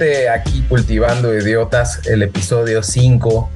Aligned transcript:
Nuevamente 0.00 0.30
aquí 0.30 0.64
cultivando 0.66 1.34
idiotas, 1.36 2.06
el 2.06 2.22
episodio 2.22 2.82
5, 2.82 3.50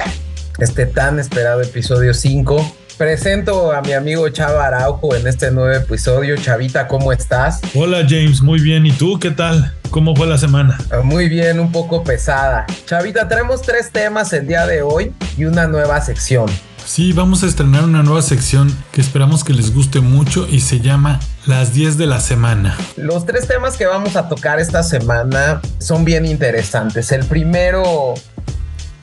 este 0.58 0.84
tan 0.84 1.18
esperado 1.18 1.62
episodio 1.62 2.12
5. 2.12 2.76
Presento 2.98 3.72
a 3.72 3.80
mi 3.80 3.94
amigo 3.94 4.28
Chava 4.28 4.66
Araujo 4.66 5.16
en 5.16 5.26
este 5.26 5.50
nuevo 5.50 5.72
episodio. 5.72 6.36
Chavita, 6.36 6.86
¿cómo 6.86 7.12
estás? 7.12 7.60
Hola 7.74 8.04
James, 8.06 8.42
muy 8.42 8.60
bien. 8.60 8.84
¿Y 8.84 8.92
tú 8.92 9.18
qué 9.18 9.30
tal? 9.30 9.72
¿Cómo 9.88 10.14
fue 10.14 10.26
la 10.26 10.36
semana? 10.36 10.76
Ah, 10.90 11.00
muy 11.02 11.30
bien, 11.30 11.58
un 11.58 11.72
poco 11.72 12.04
pesada. 12.04 12.66
Chavita, 12.84 13.26
tenemos 13.26 13.62
tres 13.62 13.90
temas 13.90 14.30
el 14.34 14.46
día 14.46 14.66
de 14.66 14.82
hoy 14.82 15.14
y 15.38 15.46
una 15.46 15.66
nueva 15.66 15.98
sección. 16.02 16.50
Sí, 16.86 17.12
vamos 17.12 17.42
a 17.42 17.46
estrenar 17.46 17.84
una 17.84 18.02
nueva 18.02 18.22
sección 18.22 18.70
que 18.92 19.00
esperamos 19.00 19.42
que 19.42 19.52
les 19.52 19.74
guste 19.74 20.00
mucho 20.00 20.46
y 20.48 20.60
se 20.60 20.80
llama 20.80 21.18
Las 21.46 21.72
10 21.72 21.96
de 21.96 22.06
la 22.06 22.20
semana. 22.20 22.76
Los 22.96 23.24
tres 23.24 23.48
temas 23.48 23.76
que 23.76 23.86
vamos 23.86 24.16
a 24.16 24.28
tocar 24.28 24.60
esta 24.60 24.82
semana 24.82 25.62
son 25.78 26.04
bien 26.04 26.26
interesantes. 26.26 27.10
El 27.10 27.24
primero 27.24 28.14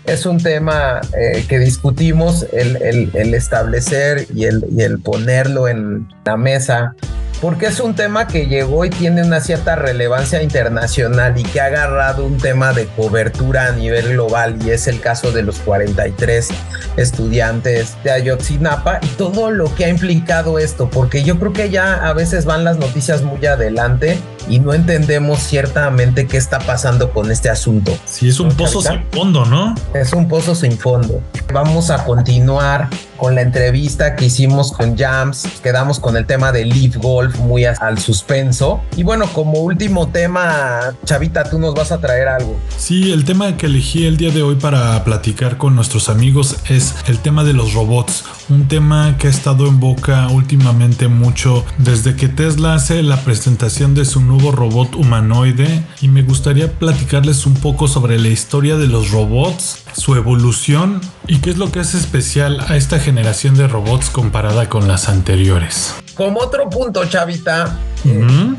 es 0.05 0.25
un 0.25 0.37
tema 0.37 1.01
eh, 1.17 1.45
que 1.47 1.59
discutimos, 1.59 2.45
el, 2.53 3.33
establecer 3.33 4.27
y 4.33 4.45
el, 4.45 4.63
y 4.71 4.81
el 4.83 4.99
ponerlo 4.99 5.67
en 5.67 6.07
la 6.23 6.37
mesa 6.37 6.95
porque 7.41 7.65
es 7.65 7.79
un 7.79 7.95
tema 7.95 8.27
que 8.27 8.45
llegó 8.45 8.85
y 8.85 8.91
tiene 8.91 9.23
una 9.23 9.41
cierta 9.41 9.75
relevancia 9.75 10.43
internacional 10.43 11.37
y 11.37 11.43
que 11.43 11.59
ha 11.59 11.65
agarrado 11.65 12.23
un 12.23 12.37
tema 12.37 12.71
de 12.71 12.85
cobertura 12.85 13.65
a 13.65 13.71
nivel 13.71 14.09
global 14.13 14.57
y 14.63 14.69
es 14.69 14.87
el 14.87 15.01
caso 15.01 15.31
de 15.31 15.41
los 15.41 15.57
43 15.59 16.49
estudiantes 16.97 17.97
de 18.03 18.11
Ayotzinapa 18.11 18.99
y 19.01 19.07
todo 19.07 19.49
lo 19.49 19.73
que 19.73 19.85
ha 19.85 19.89
implicado 19.89 20.59
esto, 20.59 20.89
porque 20.89 21.23
yo 21.23 21.39
creo 21.39 21.51
que 21.51 21.69
ya 21.71 22.07
a 22.07 22.13
veces 22.13 22.45
van 22.45 22.63
las 22.63 22.77
noticias 22.77 23.23
muy 23.23 23.43
adelante 23.45 24.19
y 24.47 24.59
no 24.59 24.73
entendemos 24.73 25.39
ciertamente 25.39 26.27
qué 26.27 26.37
está 26.37 26.59
pasando 26.59 27.11
con 27.11 27.31
este 27.31 27.49
asunto. 27.49 27.97
Sí, 28.05 28.29
es 28.29 28.39
un 28.39 28.51
pozo 28.51 28.81
sin 28.81 29.03
fondo, 29.11 29.45
¿no? 29.45 29.75
Es 29.93 30.13
un 30.13 30.27
pozo 30.27 30.53
sin 30.53 30.77
fondo. 30.77 31.21
Vamos 31.51 31.89
a 31.89 32.03
continuar 32.03 32.89
con 33.17 33.35
la 33.35 33.41
entrevista 33.41 34.15
que 34.15 34.25
hicimos 34.25 34.71
con 34.71 34.97
Jams, 34.97 35.45
quedamos 35.61 35.99
con 35.99 36.17
el 36.17 36.25
tema 36.25 36.51
de 36.51 36.65
Leaf 36.65 36.97
Golf 36.97 37.30
muy 37.39 37.65
al 37.65 37.99
suspenso. 37.99 38.81
Y 38.95 39.03
bueno, 39.03 39.27
como 39.33 39.59
último 39.59 40.09
tema, 40.09 40.93
Chavita, 41.05 41.49
tú 41.49 41.59
nos 41.59 41.73
vas 41.73 41.91
a 41.91 41.99
traer 41.99 42.27
algo. 42.27 42.59
Sí, 42.77 43.11
el 43.11 43.25
tema 43.25 43.57
que 43.57 43.67
elegí 43.67 44.05
el 44.05 44.17
día 44.17 44.31
de 44.31 44.41
hoy 44.41 44.55
para 44.55 45.03
platicar 45.03 45.57
con 45.57 45.75
nuestros 45.75 46.09
amigos 46.09 46.57
es 46.69 46.95
el 47.07 47.19
tema 47.19 47.43
de 47.43 47.53
los 47.53 47.73
robots, 47.73 48.23
un 48.49 48.67
tema 48.67 49.15
que 49.17 49.27
ha 49.27 49.29
estado 49.29 49.67
en 49.67 49.79
boca 49.79 50.27
últimamente 50.29 51.07
mucho 51.07 51.65
desde 51.77 52.15
que 52.15 52.27
Tesla 52.27 52.75
hace 52.75 53.03
la 53.03 53.17
presentación 53.21 53.93
de 53.93 54.05
su 54.05 54.21
nuevo 54.21 54.51
robot 54.51 54.95
humanoide 54.95 55.83
y 56.01 56.07
me 56.07 56.23
gustaría 56.23 56.71
platicarles 56.71 57.45
un 57.45 57.53
poco 57.55 57.87
sobre 57.87 58.19
la 58.19 58.29
historia 58.29 58.77
de 58.77 58.87
los 58.87 59.11
robots, 59.11 59.83
su 59.93 60.15
evolución 60.15 61.01
y 61.27 61.39
qué 61.39 61.51
es 61.51 61.57
lo 61.57 61.71
que 61.71 61.79
hace 61.79 61.97
especial 61.97 62.59
a 62.67 62.77
esta 62.77 62.99
generación 62.99 63.55
de 63.55 63.67
robots 63.67 64.09
comparada 64.09 64.69
con 64.69 64.87
las 64.87 65.09
anteriores. 65.09 65.95
Como 66.15 66.39
otro 66.39 66.69
punto, 66.69 67.05
Chavita, 67.05 67.77
eh, 68.05 68.55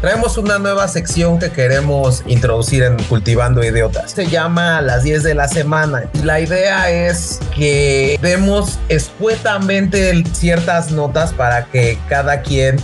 traemos 0.00 0.38
una 0.38 0.58
nueva 0.58 0.86
sección 0.88 1.38
que 1.38 1.50
queremos 1.50 2.22
introducir 2.26 2.82
en 2.84 3.02
Cultivando 3.04 3.62
Idiotas. 3.62 4.12
Se 4.12 4.26
llama 4.26 4.80
Las 4.80 5.02
10 5.02 5.22
de 5.22 5.34
la 5.34 5.48
semana 5.48 6.04
y 6.14 6.22
la 6.22 6.40
idea 6.40 6.90
es 6.90 7.40
que 7.54 8.18
demos 8.22 8.78
escuetamente 8.88 10.22
ciertas 10.32 10.92
notas 10.92 11.32
para 11.32 11.64
que 11.66 11.98
cada 12.08 12.42
quien 12.42 12.76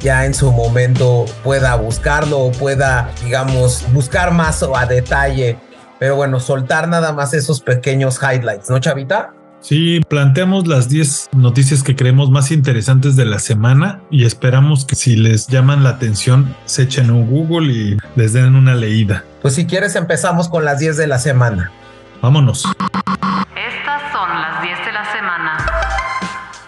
ya 0.00 0.24
en 0.24 0.34
su 0.34 0.50
momento 0.50 1.26
pueda 1.44 1.76
buscarlo 1.76 2.40
o 2.40 2.52
pueda, 2.52 3.10
digamos, 3.24 3.84
buscar 3.92 4.32
más 4.32 4.62
a 4.62 4.86
detalle. 4.86 5.56
Pero 6.00 6.16
bueno, 6.16 6.40
soltar 6.40 6.88
nada 6.88 7.12
más 7.12 7.32
esos 7.32 7.60
pequeños 7.60 8.18
highlights, 8.20 8.68
¿no, 8.68 8.80
Chavita? 8.80 9.34
Sí, 9.62 10.00
planteamos 10.08 10.66
las 10.66 10.88
10 10.88 11.30
noticias 11.36 11.84
que 11.84 11.94
creemos 11.94 12.32
más 12.32 12.50
interesantes 12.50 13.14
de 13.14 13.24
la 13.24 13.38
semana 13.38 14.00
y 14.10 14.24
esperamos 14.24 14.84
que 14.84 14.96
si 14.96 15.14
les 15.14 15.46
llaman 15.46 15.84
la 15.84 15.90
atención 15.90 16.56
se 16.64 16.82
echen 16.82 17.12
un 17.12 17.28
Google 17.28 17.72
y 17.72 17.96
les 18.16 18.32
den 18.32 18.56
una 18.56 18.74
leída. 18.74 19.24
Pues 19.40 19.54
si 19.54 19.64
quieres 19.66 19.94
empezamos 19.94 20.48
con 20.48 20.64
las 20.64 20.80
10 20.80 20.96
de 20.96 21.06
la 21.06 21.20
semana. 21.20 21.70
Vámonos. 22.20 22.64
Estas 23.54 24.02
son 24.12 24.30
las 24.30 24.62
10 24.62 24.84
de 24.84 24.92
la 24.92 25.12
semana. 25.12 25.56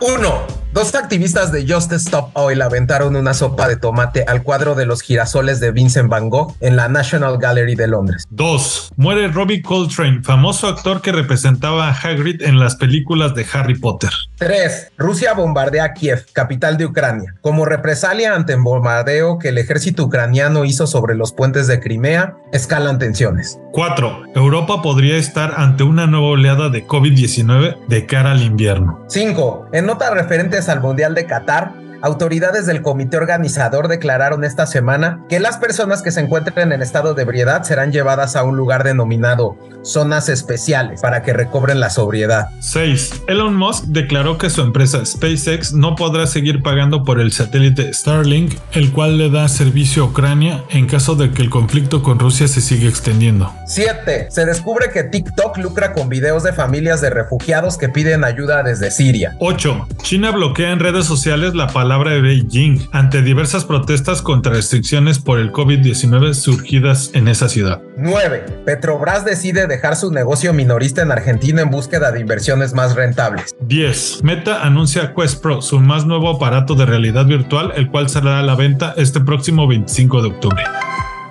1. 0.01 0.54
Dos 0.75 0.93
activistas 0.97 1.53
de 1.53 1.73
Just 1.73 1.93
Stop 1.93 2.31
Oil 2.33 2.61
aventaron 2.61 3.15
una 3.15 3.33
sopa 3.33 3.69
de 3.69 3.77
tomate 3.77 4.25
al 4.27 4.43
cuadro 4.43 4.75
de 4.75 4.87
los 4.87 5.03
girasoles 5.03 5.61
de 5.61 5.71
Vincent 5.71 6.11
Van 6.11 6.29
Gogh 6.29 6.57
en 6.59 6.75
la 6.75 6.89
National 6.89 7.39
Gallery 7.39 7.77
de 7.77 7.87
Londres. 7.87 8.25
2. 8.31 8.95
Muere 8.97 9.29
Robbie 9.29 9.63
Coltrane, 9.63 10.25
famoso 10.25 10.67
actor 10.67 11.01
que 11.01 11.13
representaba 11.13 11.87
a 11.87 11.93
Hagrid 11.93 12.43
en 12.43 12.59
las 12.59 12.75
películas 12.75 13.37
de 13.37 13.47
Harry 13.53 13.79
Potter. 13.79 14.11
3. 14.39 14.91
Rusia 14.99 15.33
bombardea 15.35 15.93
Kiev, 15.93 16.27
capital 16.33 16.77
de 16.77 16.87
Ucrania. 16.87 17.37
Como 17.41 17.65
represalia 17.67 18.35
ante 18.35 18.55
el 18.55 18.61
bombardeo 18.61 19.39
que 19.39 19.51
el 19.51 19.59
ejército 19.59 20.03
ucraniano 20.03 20.65
hizo 20.65 20.89
sobre 20.89 21.15
los 21.15 21.33
puentes 21.33 21.69
de 21.69 21.79
Crimea, 21.79 22.35
escalan 22.53 22.99
tensiones. 22.99 23.61
4. 23.71 24.25
Europa 24.35 24.83
podría 24.83 25.17
estar 25.19 25.55
ante 25.57 25.85
una 25.85 26.09
nueva 26.09 26.27
oleada 26.27 26.69
de 26.69 26.85
COVID-19 26.85 27.87
de 27.87 28.07
cara 28.07 28.33
al 28.33 28.43
invierno. 28.43 29.05
5. 29.09 29.69
En 29.73 29.87
nota 29.87 30.11
referente 30.11 30.64
al 30.69 30.81
Mundial 30.81 31.15
de 31.15 31.27
Qatar, 31.27 31.73
autoridades 32.05 32.67
del 32.67 32.83
comité 32.83 33.17
organizador 33.17 33.89
declararon 33.89 34.45
esta 34.45 34.67
semana 34.67 35.25
que 35.31 35.41
las 35.41 35.57
personas 35.57 36.03
que 36.03 36.11
se 36.11 36.21
encuentren 36.21 36.71
en 36.71 36.83
estado 36.83 37.15
de 37.15 37.23
ebriedad 37.23 37.63
serán 37.63 37.93
llevadas 37.93 38.37
a 38.37 38.45
un 38.45 38.59
lugar 38.59 38.85
denominado 38.85 39.57
zonas 39.83 40.29
especiales 40.29 41.01
para 41.01 41.23
que 41.23 41.33
recobren 41.33 41.81
la 41.81 41.91
sobriedad. 41.91 42.49
6. 42.61 43.25
Elon 43.29 43.55
Musk 43.55 43.85
declaró 43.85 44.39
que 44.39 44.51
su 44.51 44.61
empresa 44.61 45.05
SpaceX 45.05 45.73
no 45.73 45.95
podrá 45.95 46.27
seguir 46.27 46.63
pagando 46.63 47.05
por 47.05 47.21
el 47.21 47.33
satélite 47.33 47.93
Starlink, 47.93 48.55
el 48.73 48.93
cual 48.93 49.17
le 49.17 49.31
da 49.31 49.49
servicio 49.49 50.05
a 50.05 50.07
Ucrania 50.07 50.65
en 50.71 50.87
caso 50.87 51.15
de 51.15 51.31
que 51.31 51.41
el 51.41 51.51
conflicto 51.51 52.03
con 52.03 52.19
Rusia 52.19 52.49
se 52.49 52.61
siga 52.61 52.89
extendiendo. 52.89 53.53
7. 53.67 54.29
Se 54.31 54.45
descubre 54.45 54.91
que 54.91 55.05
TikTok 55.05 55.57
lucra 55.59 55.95
con 55.95 56.11
videos 56.11 56.43
de 56.43 56.53
familias 56.53 57.01
de 57.01 57.11
refugiados 57.11 57.79
que 57.79 57.89
piden 57.89 58.25
ayuda 58.25 58.63
desde 58.63 58.91
Siria. 58.91 59.37
8. 59.39 59.89
China 60.03 60.31
bloquea 60.33 60.71
en 60.71 60.81
redes 60.81 61.07
sociales 61.07 61.55
la 61.55 61.69
palabra 61.69 61.94
de 62.03 62.21
Beijing 62.21 62.89
ante 62.91 63.23
diversas 63.23 63.65
protestas 63.65 64.21
contra 64.21 64.53
restricciones 64.53 65.21
por 65.21 65.39
el 65.39 65.53
COVID-19 65.53 66.35
surgidas 66.35 67.11
en 67.15 67.29
esa 67.29 67.49
ciudad. 67.49 67.81
9. 67.97 68.63
Petrobras 68.67 69.25
decide 69.25 69.69
dejar 69.69 69.95
su 69.95 70.11
negocio 70.11 70.53
minorista 70.53 71.03
en 71.03 71.13
Argentina 71.13 71.63
en 71.63 71.71
búsqueda 71.71 72.11
de 72.11 72.21
inversiones 72.21 72.75
más 72.75 72.97
rentables. 72.97 73.55
10. 73.61 74.25
Meta 74.25 74.65
anuncia 74.65 75.15
Quest 75.15 75.41
Pro, 75.41 75.63
su 75.63 75.79
más 75.79 76.05
nuevo 76.05 76.29
aparato 76.31 76.75
de 76.75 76.85
realidad 76.85 77.27
virtual, 77.27 77.73
el 77.77 77.89
cual 77.89 78.09
saldrá 78.09 78.41
a 78.41 78.43
la 78.43 78.57
venta 78.57 78.95
este 78.97 79.21
próximo 79.21 79.69
25 79.69 80.23
de 80.23 80.29
octubre. 80.29 80.65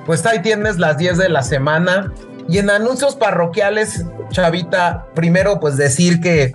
Pues 0.05 0.25
ahí 0.25 0.41
tienes 0.41 0.79
las 0.79 0.97
10 0.97 1.17
de 1.17 1.29
la 1.29 1.43
semana. 1.43 2.13
Y 2.47 2.57
en 2.57 2.69
anuncios 2.69 3.15
parroquiales, 3.15 4.05
Chavita, 4.31 5.05
primero 5.13 5.59
pues 5.59 5.75
decir 5.75 6.21
que 6.21 6.53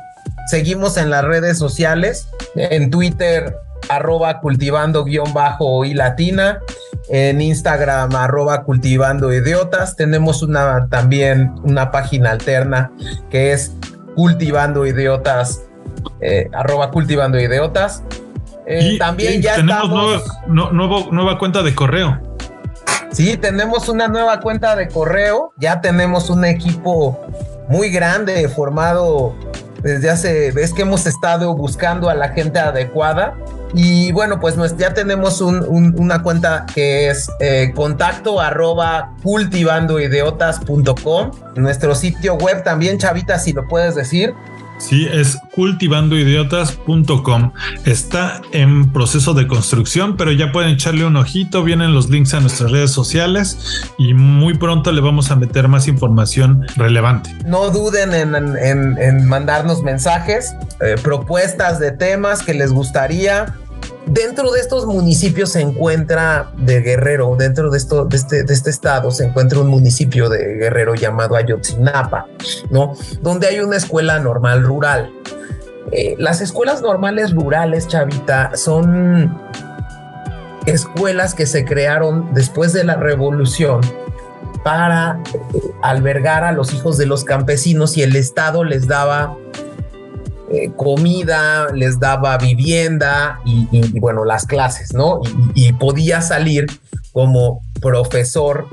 seguimos 0.49 0.97
en 0.97 1.11
las 1.11 1.25
redes 1.25 1.59
sociales, 1.59 2.27
en 2.55 2.91
Twitter 2.91 3.55
arroba 3.89 4.41
cultivando 4.41 5.05
guion 5.05 5.33
bajo 5.33 5.85
y 5.85 5.95
latina, 5.95 6.61
en 7.09 7.41
Instagram 7.41 8.15
arroba 8.15 8.63
cultivando 8.63 9.33
idiotas. 9.33 9.97
Tenemos 9.97 10.43
una 10.43 10.89
también 10.89 11.55
una 11.63 11.91
página 11.91 12.31
alterna 12.31 12.91
que 13.31 13.53
es 13.53 13.73
cultivando 14.15 14.87
idiotas, 14.87 15.63
eh, 16.21 16.49
arroba 16.53 16.91
cultivando 16.91 17.39
idiotas. 17.39 18.03
Eh, 18.67 18.93
y, 18.93 18.99
también 18.99 19.41
ya 19.41 19.57
tenemos 19.57 20.23
nueva, 20.47 21.07
nueva 21.11 21.39
cuenta 21.39 21.63
de 21.63 21.75
correo. 21.75 22.21
Sí, 23.11 23.39
tenemos 23.39 23.89
una 23.89 24.09
nueva 24.09 24.41
cuenta 24.41 24.77
de 24.77 24.89
correo. 24.89 25.53
Ya 25.57 25.81
tenemos 25.81 26.29
un 26.29 26.45
equipo 26.45 27.19
muy 27.69 27.91
grande 27.91 28.49
formado 28.49 29.35
desde 29.83 30.11
hace, 30.11 30.49
es 30.49 30.73
que 30.73 30.83
hemos 30.83 31.07
estado 31.07 31.55
buscando 31.55 32.11
a 32.11 32.15
la 32.15 32.31
gente 32.31 32.59
adecuada 32.59 33.35
y 33.75 34.13
bueno, 34.13 34.41
pues 34.41 34.57
ya 34.77 34.95
tenemos 34.95 35.41
una 35.41 36.23
cuenta 36.23 36.67
que 36.73 37.11
es 37.11 37.29
eh, 37.41 37.73
contacto 37.75 38.41
arroba 38.41 39.15
cultivandoideotas.com. 39.23 41.31
Nuestro 41.57 41.95
sitio 41.95 42.37
web 42.37 42.65
también, 42.65 42.99
Chavita, 42.99 43.39
si 43.39 43.53
lo 43.53 43.69
puedes 43.69 43.95
decir. 43.95 44.35
Sí, 44.79 45.07
es 45.11 45.39
cultivandoidiotas.com. 45.55 47.53
Está 47.85 48.41
en 48.53 48.93
proceso 48.93 49.35
de 49.35 49.47
construcción, 49.47 50.17
pero 50.17 50.33
ya 50.33 50.53
pueden 50.53 50.71
echarle 50.71 51.05
un 51.05 51.17
ojito. 51.17 51.63
Vienen 51.65 51.93
los 51.95 52.09
links 52.09 52.35
a 52.35 52.41
nuestras 52.41 52.71
redes 52.71 52.91
sociales 52.93 53.91
y 53.99 54.15
muy 54.15 54.55
pronto 54.55 54.93
le 54.93 55.01
vamos 55.01 55.31
a 55.31 55.37
meter 55.37 55.69
más 55.69 55.89
información 55.89 56.67
relevante. 56.77 57.35
No 57.45 57.71
duden 57.71 58.15
en, 58.15 59.29
mandarnos 59.29 59.83
mensajes, 59.83 60.55
eh, 60.81 60.95
propuestas 61.03 61.79
de 61.79 61.91
temas 61.93 62.43
que 62.43 62.55
les 62.55 62.73
gustaría 62.73 63.55
Dentro 64.11 64.51
de 64.53 64.61
estos 64.61 64.87
municipios 64.87 65.51
se 65.51 65.61
encuentra 65.61 66.51
de 66.57 66.81
Guerrero, 66.81 67.37
dentro 67.37 67.71
de, 67.71 67.77
esto, 67.77 68.09
este, 68.11 68.43
de 68.43 68.55
este 68.55 68.71
estado 68.71 69.11
se 69.11 69.25
encuentra 69.25 69.61
un 69.61 69.69
municipio 69.69 70.31
de 70.31 70.55
Guerrero 70.55 70.95
llamado 70.95 71.37
Ayotzinapa, 71.37 72.27
¿no? 72.71 72.95
Donde 73.21 73.49
hay 73.49 73.61
una 73.61 73.77
escuela 73.77 74.19
normal 74.19 74.63
rural. 74.63 75.13
Eh, 75.93 76.15
las 76.19 76.41
escuelas 76.41 76.81
normales 76.81 77.35
rurales, 77.35 77.87
Chavita, 77.87 78.57
son 78.57 79.39
escuelas 80.65 81.35
que 81.35 81.45
se 81.45 81.67
crearon 81.67 82.33
después 82.33 82.73
de 82.73 82.85
la 82.85 82.97
revolución 82.97 83.83
para 84.65 85.21
eh, 85.35 85.61
albergar 85.83 86.45
a 86.45 86.53
los 86.53 86.73
hijos 86.73 86.97
de 86.97 87.05
los 87.05 87.25
campesinos 87.25 87.99
y 87.99 88.03
el 88.03 88.17
Estado 88.17 88.65
les 88.65 88.87
daba 88.87 89.37
eh, 90.51 90.71
comida, 90.77 91.69
les 91.73 91.99
daba 91.99 92.37
vivienda 92.39 93.41
y, 93.45 93.99
bueno, 94.01 94.25
las 94.25 94.47
clases, 94.47 94.95
¿no? 94.95 95.21
Y, 95.55 95.73
podía 95.75 96.21
salir 96.21 96.67
como 97.13 97.63
profesor 97.81 98.67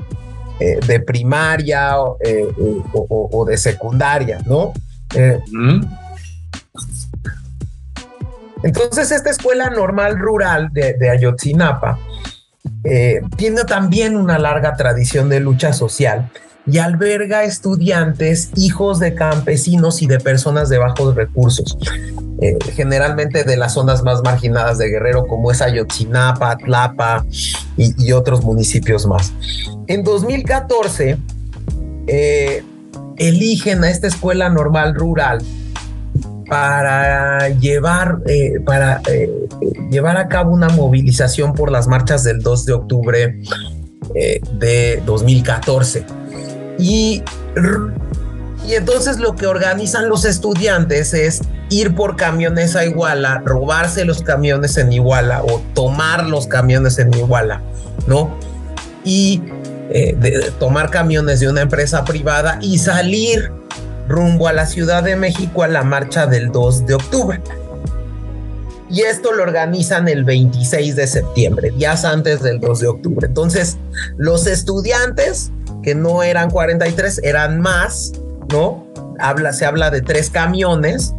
de 0.58 1.00
primaria 1.00 2.00
o, 2.00 3.44
de 3.46 3.56
secundaria, 3.58 4.38
¿no? 4.46 4.72
Entonces, 8.62 9.10
esta 9.12 9.30
escuela 9.30 9.70
normal 9.70 10.18
rural 10.18 10.70
de, 10.72 11.10
Ayotzinapa 11.10 11.98
eh, 12.84 13.20
tiene 13.36 13.64
también 13.64 14.16
una 14.16 14.38
larga 14.38 14.74
tradición 14.74 15.28
de 15.28 15.40
lucha 15.40 15.72
social 15.72 16.30
y 16.66 16.78
alberga 16.78 17.44
estudiantes, 17.44 18.50
hijos 18.56 18.98
de 18.98 19.14
campesinos 19.14 20.02
y 20.02 20.06
de 20.06 20.18
personas 20.18 20.68
de 20.68 20.78
bajos 20.78 21.14
recursos, 21.14 21.78
eh, 22.40 22.58
generalmente 22.74 23.44
de 23.44 23.56
las 23.56 23.74
zonas 23.74 24.02
más 24.02 24.22
marginadas 24.22 24.78
de 24.78 24.88
Guerrero, 24.88 25.26
como 25.26 25.52
es 25.52 25.62
Ayotzinapa, 25.62 26.56
Tlapa 26.58 27.24
y, 27.76 28.12
otros 28.12 28.42
municipios 28.42 29.06
más. 29.06 29.32
En 29.86 30.02
2014, 30.02 31.18
eh, 32.08 32.64
eligen 33.16 33.84
a 33.84 33.90
esta 33.90 34.08
escuela 34.08 34.48
normal 34.48 34.94
rural 34.94 35.38
para 36.48 37.48
llevar, 37.48 38.18
eh, 38.26 38.60
para, 38.64 39.02
llevar 39.90 40.16
a 40.16 40.28
cabo 40.28 40.52
una 40.52 40.68
movilización 40.68 41.54
por 41.54 41.70
las 41.70 41.86
marchas 41.86 42.24
del 42.24 42.40
2 42.40 42.66
de 42.66 42.72
octubre 42.72 43.40
de 44.58 45.02
2014. 45.04 46.15
Y, 46.78 47.22
y 48.66 48.74
entonces 48.74 49.18
lo 49.18 49.34
que 49.34 49.46
organizan 49.46 50.08
los 50.08 50.24
estudiantes 50.24 51.14
es 51.14 51.40
ir 51.70 51.94
por 51.94 52.16
camiones 52.16 52.76
a 52.76 52.84
Iguala, 52.84 53.42
robarse 53.44 54.04
los 54.04 54.22
camiones 54.22 54.76
en 54.76 54.92
Iguala 54.92 55.42
o 55.42 55.60
tomar 55.74 56.26
los 56.26 56.46
camiones 56.46 56.98
en 56.98 57.12
Iguala, 57.14 57.62
¿no? 58.06 58.38
Y 59.04 59.42
tomar 60.58 60.90
camiones 60.90 61.40
de 61.40 61.48
una 61.48 61.62
empresa 61.62 62.04
privada 62.04 62.58
y 62.60 62.78
salir 62.78 63.50
rumbo 64.08 64.48
a 64.48 64.52
la 64.52 64.66
Ciudad 64.66 65.02
de 65.02 65.16
México 65.16 65.62
a 65.62 65.68
la 65.68 65.82
marcha 65.82 66.26
del 66.26 66.52
2 66.52 66.86
de 66.86 66.94
octubre. 66.94 67.40
Y 68.88 69.00
esto 69.00 69.32
lo 69.32 69.42
organizan 69.42 70.08
el 70.08 70.24
26 70.24 70.94
de 70.94 71.06
septiembre, 71.06 71.72
días 71.76 72.04
antes 72.04 72.42
del 72.42 72.60
2 72.60 72.80
de 72.80 72.86
octubre. 72.86 73.26
Entonces, 73.26 73.78
los 74.16 74.46
estudiantes, 74.46 75.50
que 75.86 75.94
no 75.94 76.24
eran 76.24 76.50
43, 76.50 77.20
eran 77.22 77.60
más, 77.60 78.12
¿no? 78.50 78.84
Habla, 79.20 79.52
se 79.52 79.66
habla 79.66 79.88
de 79.88 80.02
tres 80.02 80.30
camiones, 80.30 81.14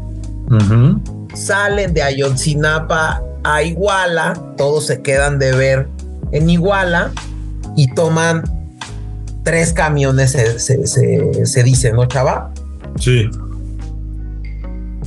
salen 1.33 1.93
de 1.93 2.03
Ayotzinapa 2.03 3.23
a 3.45 3.63
Iguala, 3.63 4.33
todos 4.57 4.87
se 4.87 5.01
quedan 5.01 5.39
de 5.39 5.53
ver 5.53 5.87
en 6.33 6.49
Iguala 6.49 7.11
y 7.77 7.93
toman 7.93 8.43
tres 9.43 9.71
camiones, 9.71 10.31
se, 10.31 10.59
se, 10.59 11.45
se 11.45 11.63
dice, 11.63 11.93
¿no, 11.93 12.05
chava? 12.05 12.51
Sí. 12.99 13.29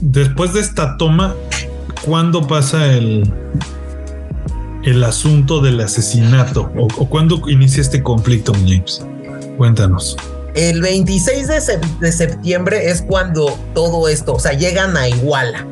Después 0.00 0.54
de 0.54 0.60
esta 0.60 0.96
toma, 0.96 1.34
¿cuándo 2.06 2.46
pasa 2.46 2.86
el, 2.94 3.30
el 4.84 5.04
asunto 5.04 5.60
del 5.60 5.80
asesinato? 5.80 6.72
¿O, 6.78 6.88
cuándo 7.10 7.42
inicia 7.50 7.82
este 7.82 8.02
conflicto, 8.02 8.54
James? 8.54 9.04
Cuéntanos. 9.60 10.16
El 10.54 10.80
26 10.80 11.46
de, 12.00 12.12
septiembre 12.12 12.88
es 12.88 13.02
cuando 13.02 13.58
todo 13.74 14.08
esto, 14.08 14.32
o 14.32 14.38
sea, 14.38 14.54
llegan 14.54 14.96
a 14.96 15.06
Iguala. 15.06 15.66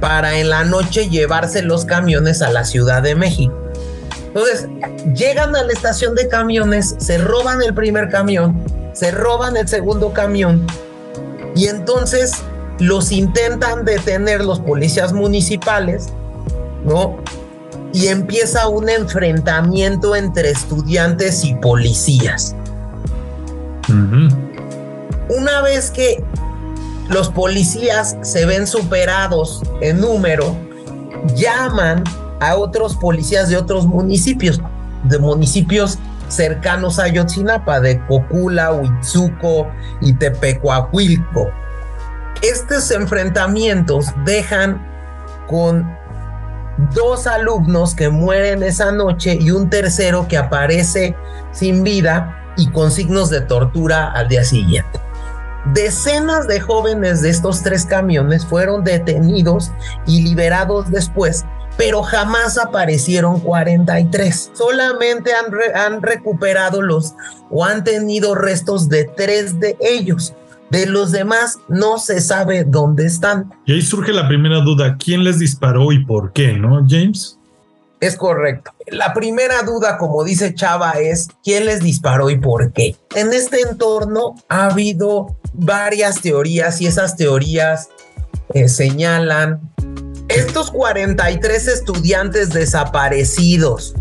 Para 0.00 0.36
en 0.40 0.50
la 0.50 0.64
noche 0.64 1.08
llevarse 1.08 1.62
los 1.62 1.84
camiones 1.84 2.42
a 2.42 2.50
la 2.50 2.64
Ciudad 2.64 3.04
de 3.04 3.14
México. 3.14 3.54
Entonces, 4.26 4.66
llegan 5.14 5.54
a 5.54 5.62
la 5.62 5.72
estación 5.72 6.16
de 6.16 6.26
camiones, 6.26 6.96
se 6.98 7.18
roban 7.18 7.62
el 7.62 7.72
primer 7.72 8.08
camión, 8.08 8.60
se 8.94 9.12
roban 9.12 9.56
el 9.56 9.68
segundo 9.68 10.12
camión 10.12 10.66
y 11.54 11.68
entonces 11.68 12.32
los 12.80 13.12
intentan 13.12 13.84
detener 13.84 14.44
los 14.44 14.58
policías 14.58 15.12
municipales, 15.12 16.08
¿no? 16.84 17.22
Y 17.92 18.08
empieza 18.08 18.68
un 18.68 18.88
enfrentamiento 18.88 20.16
entre 20.16 20.50
estudiantes 20.50 21.44
y 21.44 21.54
policías. 21.54 22.54
Una 25.28 25.60
vez 25.62 25.90
que 25.90 26.24
los 27.08 27.28
policías 27.28 28.16
se 28.22 28.46
ven 28.46 28.66
superados 28.66 29.62
en 29.80 30.00
número, 30.00 30.56
llaman 31.34 32.02
a 32.40 32.56
otros 32.56 32.96
policías 32.96 33.48
de 33.48 33.56
otros 33.56 33.86
municipios, 33.86 34.60
de 35.04 35.18
municipios 35.18 35.98
cercanos 36.28 36.98
a 36.98 37.08
Yotzinapa, 37.08 37.80
de 37.80 38.04
Cocula, 38.06 38.72
Huitzuco 38.72 39.68
y 40.00 40.14
Tepecuahuilco. 40.14 41.50
Estos 42.40 42.90
enfrentamientos 42.90 44.06
dejan 44.24 44.84
con 45.46 45.86
dos 46.94 47.26
alumnos 47.26 47.94
que 47.94 48.08
mueren 48.08 48.62
esa 48.62 48.92
noche 48.92 49.38
y 49.40 49.50
un 49.50 49.70
tercero 49.70 50.26
que 50.28 50.36
aparece 50.36 51.16
sin 51.52 51.82
vida 51.82 52.38
y 52.56 52.70
con 52.70 52.90
signos 52.90 53.30
de 53.30 53.40
tortura 53.40 54.12
al 54.12 54.28
día 54.28 54.44
siguiente. 54.44 55.00
Decenas 55.74 56.48
de 56.48 56.60
jóvenes 56.60 57.22
de 57.22 57.30
estos 57.30 57.62
tres 57.62 57.86
camiones 57.86 58.44
fueron 58.44 58.82
detenidos 58.82 59.70
y 60.06 60.22
liberados 60.22 60.90
después 60.90 61.44
pero 61.76 62.02
jamás 62.02 62.58
aparecieron 62.58 63.40
43. 63.40 64.50
Solamente 64.54 65.32
han, 65.32 65.46
han 65.74 66.02
recuperado 66.02 66.82
los 66.82 67.14
o 67.50 67.64
han 67.64 67.84
tenido 67.84 68.34
restos 68.34 68.88
de 68.88 69.04
tres 69.04 69.58
de 69.58 69.76
ellos. 69.80 70.34
De 70.72 70.86
los 70.86 71.12
demás 71.12 71.58
no 71.68 71.98
se 71.98 72.22
sabe 72.22 72.64
dónde 72.64 73.04
están. 73.04 73.52
Y 73.66 73.74
ahí 73.74 73.82
surge 73.82 74.10
la 74.10 74.26
primera 74.26 74.60
duda, 74.60 74.96
¿quién 74.96 75.22
les 75.22 75.38
disparó 75.38 75.92
y 75.92 76.02
por 76.02 76.32
qué, 76.32 76.54
no, 76.54 76.82
James? 76.88 77.38
Es 78.00 78.16
correcto. 78.16 78.70
La 78.86 79.12
primera 79.12 79.64
duda, 79.64 79.98
como 79.98 80.24
dice 80.24 80.54
Chava, 80.54 80.92
es 80.92 81.28
quién 81.44 81.66
les 81.66 81.80
disparó 81.80 82.30
y 82.30 82.38
por 82.38 82.72
qué. 82.72 82.96
En 83.14 83.34
este 83.34 83.60
entorno 83.60 84.34
ha 84.48 84.68
habido 84.68 85.36
varias 85.52 86.22
teorías 86.22 86.80
y 86.80 86.86
esas 86.86 87.16
teorías 87.18 87.90
eh, 88.54 88.66
señalan 88.70 89.60
estos 90.28 90.70
43 90.70 91.68
estudiantes 91.68 92.48
desaparecidos, 92.48 93.94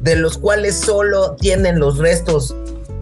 de 0.00 0.16
los 0.16 0.38
cuales 0.38 0.74
solo 0.74 1.36
tienen 1.38 1.78
los 1.80 1.98
restos, 1.98 2.56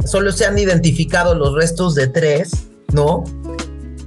solo 0.07 0.33
se 0.33 0.45
han 0.45 0.59
identificado 0.59 1.35
los 1.35 1.55
restos 1.55 1.95
de 1.95 2.09
tres, 2.09 2.53
¿no? 2.93 3.25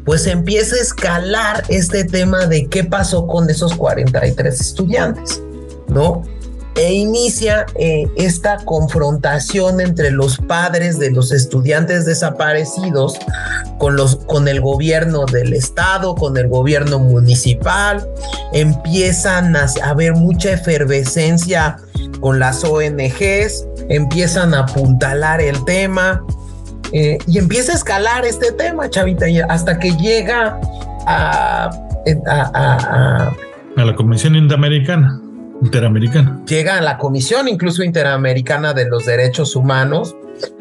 Pues 0.05 0.25
empieza 0.27 0.75
a 0.75 0.79
escalar 0.79 1.63
este 1.69 2.03
tema 2.03 2.47
de 2.47 2.67
qué 2.67 2.83
pasó 2.83 3.27
con 3.27 3.49
esos 3.49 3.75
43 3.75 4.59
estudiantes, 4.59 5.41
¿no? 5.87 6.23
E 6.79 6.93
inicia 6.93 7.65
eh, 7.75 8.07
esta 8.15 8.55
confrontación 8.63 9.81
entre 9.81 10.11
los 10.11 10.37
padres 10.37 10.97
de 10.97 11.11
los 11.11 11.33
estudiantes 11.33 12.05
desaparecidos 12.05 13.19
con, 13.77 13.97
los, 13.97 14.15
con 14.15 14.47
el 14.47 14.61
gobierno 14.61 15.25
del 15.25 15.51
estado, 15.51 16.15
con 16.15 16.37
el 16.37 16.47
gobierno 16.47 16.97
municipal, 16.99 18.07
empiezan 18.53 19.57
a 19.57 19.67
haber 19.83 20.13
mucha 20.13 20.53
efervescencia 20.53 21.75
con 22.21 22.39
las 22.39 22.63
ONGs, 22.63 23.67
empiezan 23.89 24.53
a 24.53 24.59
apuntalar 24.59 25.41
el 25.41 25.61
tema 25.65 26.23
eh, 26.93 27.17
y 27.27 27.39
empieza 27.39 27.73
a 27.73 27.75
escalar 27.75 28.23
este 28.23 28.53
tema, 28.53 28.89
chavita, 28.89 29.25
hasta 29.49 29.77
que 29.79 29.91
llega 29.97 30.57
a, 31.05 31.69
a, 32.25 33.31
a, 33.35 33.35
la 33.75 33.95
Convención 33.95 34.37
Interamericana 34.37 35.21
Interamericana. 35.61 36.41
Llega 36.47 36.77
a 36.77 36.81
la 36.81 36.97
Comisión 36.97 37.47
incluso 37.47 37.83
Interamericana 37.83 38.73
de 38.73 38.85
los 38.87 39.05
Derechos 39.05 39.55
Humanos 39.55 40.15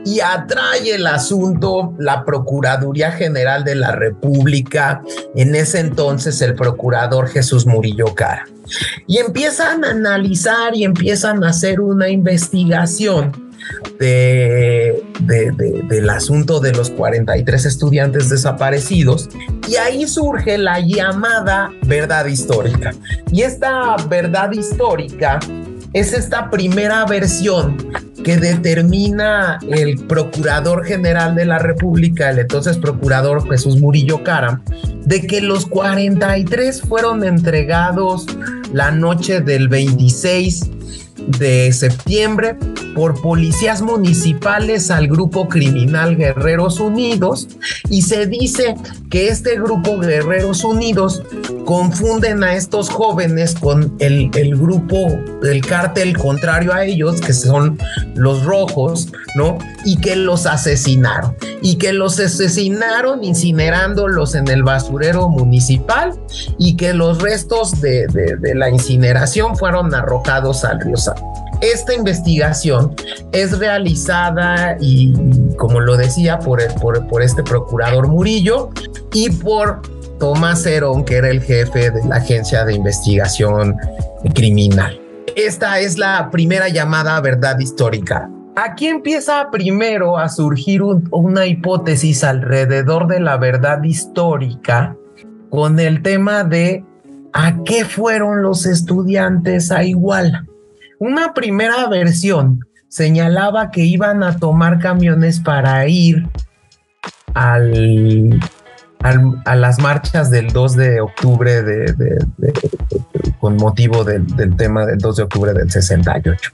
y 0.04 0.20
atrae 0.20 0.94
el 0.94 1.06
asunto 1.06 1.94
la 1.98 2.24
Procuraduría 2.24 3.12
General 3.12 3.64
de 3.64 3.76
la 3.76 3.92
República, 3.92 5.02
en 5.34 5.54
ese 5.54 5.80
entonces 5.80 6.40
el 6.42 6.54
procurador 6.54 7.28
Jesús 7.28 7.66
Murillo 7.66 8.14
Cara. 8.14 8.46
Y 9.06 9.18
empiezan 9.18 9.84
a 9.84 9.90
analizar 9.90 10.74
y 10.74 10.84
empiezan 10.84 11.44
a 11.44 11.50
hacer 11.50 11.80
una 11.80 12.08
investigación 12.08 13.47
de, 13.98 15.02
del 15.88 16.10
asunto 16.10 16.60
de 16.60 16.72
los 16.72 16.90
43 16.90 17.64
estudiantes 17.64 18.28
desaparecidos 18.28 19.28
y 19.68 19.76
ahí 19.76 20.06
surge 20.06 20.58
la 20.58 20.80
llamada 20.80 21.72
verdad 21.86 22.26
histórica. 22.26 22.94
Y 23.30 23.42
esta 23.42 23.96
verdad 24.08 24.52
histórica 24.52 25.40
es 25.92 26.12
esta 26.12 26.50
primera 26.50 27.04
versión 27.06 27.76
que 28.24 28.36
determina 28.36 29.58
el 29.70 30.04
Procurador 30.06 30.84
General 30.84 31.34
de 31.34 31.46
la 31.46 31.58
República, 31.58 32.30
el 32.30 32.40
entonces 32.40 32.76
Procurador 32.76 33.48
Jesús 33.48 33.80
Murillo 33.80 34.22
Cara, 34.22 34.60
de 35.04 35.26
que 35.26 35.40
los 35.40 35.66
43 35.66 36.82
fueron 36.82 37.24
entregados 37.24 38.26
la 38.72 38.90
noche 38.90 39.40
del 39.40 39.68
26 39.68 40.70
de 41.38 41.72
septiembre 41.72 42.56
por 42.94 43.20
policías 43.20 43.82
municipales 43.82 44.90
al 44.90 45.08
grupo 45.08 45.48
criminal 45.48 46.16
Guerreros 46.16 46.80
Unidos 46.80 47.48
y 47.88 48.02
se 48.02 48.26
dice 48.26 48.74
que 49.10 49.28
este 49.28 49.56
grupo 49.56 49.98
Guerreros 49.98 50.64
Unidos 50.64 51.22
confunden 51.64 52.42
a 52.42 52.54
estos 52.54 52.88
jóvenes 52.88 53.54
con 53.54 53.94
el, 53.98 54.30
el 54.34 54.56
grupo 54.56 54.96
del 55.42 55.64
cártel 55.64 56.16
contrario 56.16 56.72
a 56.72 56.84
ellos, 56.84 57.20
que 57.20 57.32
son 57.32 57.78
los 58.14 58.42
rojos, 58.44 59.12
¿no? 59.36 59.58
Y 59.84 59.98
que 60.00 60.16
los 60.16 60.46
asesinaron. 60.46 61.36
Y 61.60 61.76
que 61.76 61.92
los 61.92 62.18
asesinaron 62.18 63.22
incinerándolos 63.22 64.34
en 64.34 64.48
el 64.48 64.62
basurero 64.62 65.28
municipal 65.28 66.14
y 66.58 66.76
que 66.76 66.94
los 66.94 67.20
restos 67.20 67.80
de, 67.80 68.06
de 68.06 68.54
la 68.54 68.70
incineración 68.70 69.56
fueron 69.56 69.94
arrojados 69.94 70.64
al 70.64 70.80
río 70.80 70.96
San. 70.96 71.17
Esta 71.60 71.92
investigación 71.92 72.94
es 73.32 73.58
realizada 73.58 74.76
y, 74.80 75.12
como 75.56 75.80
lo 75.80 75.96
decía, 75.96 76.38
por, 76.38 76.60
por, 76.80 77.22
este 77.22 77.42
procurador 77.42 78.06
Murillo 78.06 78.70
y 79.12 79.30
por 79.30 79.82
Tomás 80.20 80.64
Herón, 80.66 81.04
que 81.04 81.16
era 81.16 81.30
el 81.30 81.42
jefe 81.42 81.90
de 81.90 82.04
la 82.04 82.16
agencia 82.16 82.64
de 82.64 82.74
investigación 82.74 83.76
criminal. 84.34 85.00
Esta 85.34 85.80
es 85.80 85.98
la 85.98 86.30
primera 86.30 86.68
llamada 86.68 87.20
verdad 87.20 87.58
histórica. 87.58 88.30
Aquí 88.54 88.86
empieza 88.86 89.50
primero 89.50 90.18
a 90.18 90.28
surgir 90.28 90.82
una 90.82 91.46
hipótesis 91.46 92.24
alrededor 92.24 93.06
de 93.06 93.20
la 93.20 93.36
verdad 93.36 93.82
histórica 93.84 94.96
con 95.50 95.78
el 95.78 96.02
tema 96.02 96.44
de 96.44 96.84
a 97.32 97.62
qué 97.62 97.84
fueron 97.84 98.42
los 98.42 98.66
estudiantes 98.66 99.70
a 99.70 99.84
Iguala. 99.84 100.47
Una 100.98 101.34
primera 101.34 101.88
versión 101.88 102.60
señalaba 102.88 103.70
que 103.70 103.82
iban 103.82 104.22
a 104.22 104.36
tomar 104.36 104.78
camiones 104.78 105.40
para 105.40 105.86
ir 105.86 106.26
al, 107.34 108.40
a 109.44 109.56
las 109.56 109.78
marchas 109.78 110.30
del 110.30 110.48
2 110.48 110.76
de 110.76 111.00
octubre 111.00 111.62
de, 111.62 112.18
con 113.38 113.56
motivo 113.56 114.04
del, 114.04 114.26
tema 114.56 114.86
del 114.86 114.98
2 114.98 115.16
de 115.16 115.22
octubre 115.22 115.52
del 115.52 115.70
68. 115.70 116.50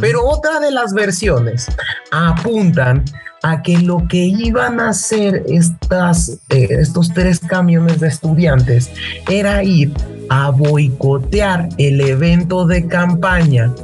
Pero 0.00 0.24
otra 0.24 0.60
de 0.60 0.70
las 0.70 0.92
versiones 0.92 1.66
apuntan 2.12 3.04
a 3.42 3.62
que 3.62 3.78
lo 3.78 4.06
que 4.06 4.18
iban 4.18 4.80
a 4.80 4.90
hacer 4.90 5.44
estas, 5.48 6.40
eh, 6.50 6.68
estos 6.70 7.12
tres 7.14 7.40
camiones 7.40 7.98
de 8.00 8.08
estudiantes 8.08 8.90
era 9.28 9.62
ir 9.62 9.92
a 10.30 10.50
boicotear 10.50 11.68
el 11.76 12.00
evento 12.00 12.64
de 12.64 12.86
campaña 12.86 13.74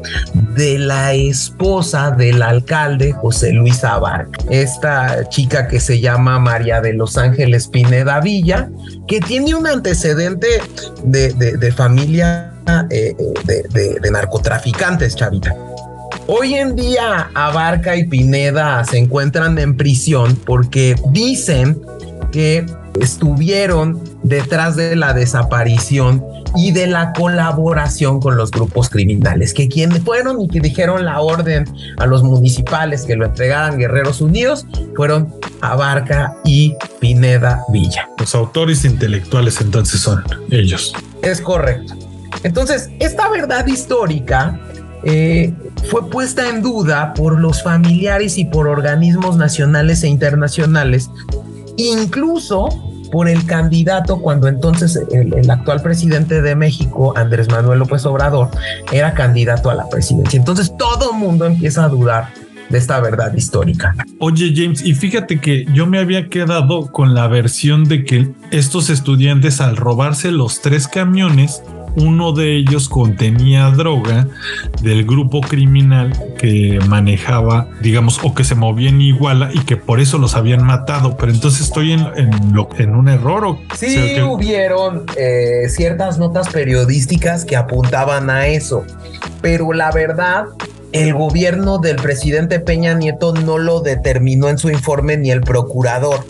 de 0.55 0.79
la 0.79 1.13
esposa 1.13 2.13
del 2.13 2.41
alcalde 2.41 3.13
José 3.13 3.53
Luis 3.53 3.83
Abarca, 3.83 4.39
esta 4.49 5.29
chica 5.29 5.67
que 5.67 5.81
se 5.81 6.01
llama 6.01 6.39
María 6.39 6.81
de 6.81 6.93
los 6.93 7.19
Ángeles 7.19 7.67
Pineda 7.67 8.21
Villa, 8.21 8.71
que 9.09 9.21
tiene 9.21 9.57
un 9.57 9.67
antecedente 9.67 10.47
de, 11.03 11.73
familia 11.73 12.53
eh, 12.91 13.15
eh, 13.49 13.99
de, 14.01 14.11
narcotraficantes, 14.11 15.17
chavita. 15.17 15.53
Hoy 16.29 16.55
en 16.55 16.77
día 16.77 17.29
Abarca 17.35 17.97
y 17.97 18.05
Pineda 18.05 18.85
se 18.85 18.99
encuentran 18.99 19.59
en 19.59 19.77
prisión 19.77 20.37
porque 20.47 20.95
dicen 21.11 21.81
que 22.31 22.65
estuvieron 23.01 24.01
detrás 24.23 24.77
de 24.77 24.97
la 24.97 25.13
desaparición 25.13 26.25
y 26.55 26.73
de 26.73 26.87
la 26.87 27.13
colaboración 27.13 28.21
con 28.21 28.37
los 28.37 28.51
grupos 28.51 28.89
criminales, 28.89 29.53
que 29.53 29.69
quienes 29.69 30.01
fueron 30.01 30.41
y 30.41 30.49
que 30.49 30.61
dijeron 30.61 31.05
la 31.05 31.21
orden 31.21 31.65
a 31.99 32.07
los 32.07 32.23
municipales 32.23 33.05
que 33.05 33.17
lo 33.17 33.27
entregaran 33.27 33.79
Guerreros 33.79 34.21
Unidos 34.21 34.67
fueron 34.95 35.33
Abarca 35.61 36.35
y 36.45 36.75
Pineda 37.01 37.63
Villa. 37.71 38.09
Los 38.19 38.35
autores 38.35 38.85
intelectuales 38.85 39.61
entonces 39.61 40.01
son 40.01 40.25
ellos. 40.51 40.95
Es 41.23 41.41
correcto. 41.41 41.95
Entonces, 42.43 42.91
esta 43.01 43.29
verdad 43.29 43.67
histórica 43.67 44.59
eh, 45.03 45.53
fue 45.91 46.09
puesta 46.11 46.49
en 46.49 46.63
duda 46.63 47.15
por 47.15 47.39
los 47.39 47.63
familiares 47.63 48.39
y 48.39 48.45
por 48.45 48.67
organismos 48.67 49.37
nacionales 49.37 50.03
e 50.03 50.09
internacionales, 50.09 51.11
incluso 51.77 52.69
por 53.11 53.29
el 53.29 53.47
candidato 53.47 54.21
cuando 54.21 54.49
entonces 54.49 55.01
el, 55.13 55.51
actual 55.51 55.81
presidente 55.81 56.43
de 56.43 56.55
México, 56.55 57.13
Andrés 57.17 57.49
Manuel 57.49 57.79
López 57.79 58.05
Obrador, 58.07 58.51
era 58.93 59.15
candidato 59.15 59.71
a 59.71 59.75
la 59.75 59.89
presidencia. 59.89 60.39
Entonces 60.39 60.73
todo 60.77 61.13
el 61.13 61.19
mundo 61.19 61.47
empieza 61.47 61.85
a 61.85 61.89
dudar 61.89 62.29
de 62.69 62.79
esta 62.79 63.01
verdad 63.01 63.33
histórica. 63.35 63.95
Oye 64.19 64.53
James, 64.55 64.85
y 64.85 64.95
fíjate 64.95 65.41
que 65.41 65.67
yo 65.73 65.87
me 65.87 65.99
había 65.99 66.29
quedado 66.29 66.91
con 66.91 67.15
la 67.15 67.29
versión 67.29 67.85
de 67.85 68.05
que 68.05 68.33
estos 68.51 68.91
estudiantes 68.91 69.61
al 69.61 69.77
robarse 69.77 70.33
los 70.33 70.61
tres 70.61 70.89
camiones 70.89 71.63
uno 71.97 72.33
de 72.33 72.57
ellos 72.57 72.89
contenía 72.89 73.71
droga 73.71 74.29
del 74.83 75.05
grupo 75.05 75.41
criminal 75.41 76.13
que 76.39 76.79
manejaba, 76.87 77.69
digamos, 77.81 78.21
o 78.23 78.35
que 78.35 78.45
se 78.45 78.55
movía 78.55 78.91
en 78.91 79.01
Iguala 79.01 79.51
y 79.53 79.61
que 79.61 79.77
por 79.77 80.01
eso 80.01 80.19
los 80.19 80.35
habían 80.35 80.65
matado. 80.65 81.17
Pero 81.17 81.33
entonces 81.33 81.63
estoy 81.63 81.93
en, 81.93 82.07
en, 82.17 82.95
un 82.95 83.09
error. 83.09 83.45
¿o? 83.45 83.59
Sí, 83.75 84.21
hubieron 84.21 85.07
eh, 85.17 85.69
ciertas 85.69 86.19
notas 86.19 86.49
periodísticas 86.49 87.45
que 87.45 87.57
apuntaban 87.57 88.31
a 88.31 88.47
eso, 88.47 88.85
pero 89.41 89.73
la 89.73 89.91
verdad 89.91 90.47
el 90.93 91.15
gobierno 91.15 91.79
del 91.79 91.97
presidente 91.97 92.61
Peña 92.61 92.95
Nieto 92.95 93.35
no 93.35 93.59
lo 93.59 93.81
determinó 93.81 94.49
en 94.49 94.59
su 94.59 94.71
informe 94.71 95.17
ni 95.17 95.31
el 95.31 95.41
procurador. 95.41 96.25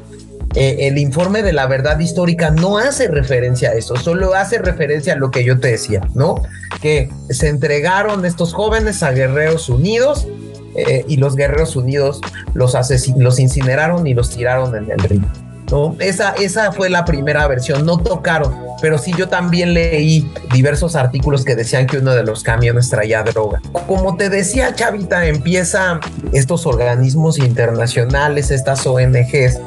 Eh, 0.56 0.88
el 0.88 0.96
informe 0.96 1.42
de 1.42 1.52
la 1.52 1.66
verdad 1.66 1.98
histórica 1.98 2.50
no 2.50 2.78
hace 2.78 3.08
referencia 3.08 3.70
a 3.70 3.72
eso, 3.75 3.94
solo 3.96 4.34
hace 4.34 4.56
referencia 4.56 5.12
a 5.12 5.16
lo 5.16 5.30
que 5.30 5.44
yo 5.44 5.60
te 5.60 5.68
decía, 5.68 6.00
¿no? 6.14 6.42
Que 6.80 7.10
se 7.28 7.48
entregaron 7.48 8.25
estos 8.25 8.54
jóvenes 8.54 9.02
a 9.02 9.10
Guerreros 9.10 9.68
Unidos 9.68 10.26
eh, 10.75 11.04
y 11.06 11.18
los 11.18 11.36
Guerreros 11.36 11.76
Unidos 11.76 12.22
los, 12.54 12.75
los 13.18 13.38
incineraron 13.38 14.06
y 14.06 14.14
los 14.14 14.30
tiraron 14.30 14.75
en 14.75 14.90
el 14.90 14.98
río. 14.98 15.45
¿No? 15.70 15.96
Esa, 15.99 16.30
esa 16.32 16.73
fue 16.73 16.90
la 16.90 17.04
primera 17.04 17.46
versión, 17.46 17.85
no 17.85 17.99
tocaron, 17.99 18.54
pero 18.80 18.99
sí 18.99 19.12
yo 19.16 19.28
también 19.28 19.75
leí 19.75 20.30
diversos 20.52 20.96
artículos 20.96 21.44
que 21.44 21.56
decían 21.56 21.87
que 21.87 21.99
uno 21.99 22.14
de 22.14 22.23
los 22.23 22.42
camiones 22.42 22.88
traía 22.88 23.23
droga. 23.23 23.61
Como 23.87 24.16
te 24.16 24.28
decía, 24.28 24.75
Chavita, 24.75 25.26
empieza 25.26 26.00
estos 26.32 26.66
organismos 26.66 27.38
internacionales, 27.38 28.50
estas 28.50 28.87
ONGs, 28.87 29.58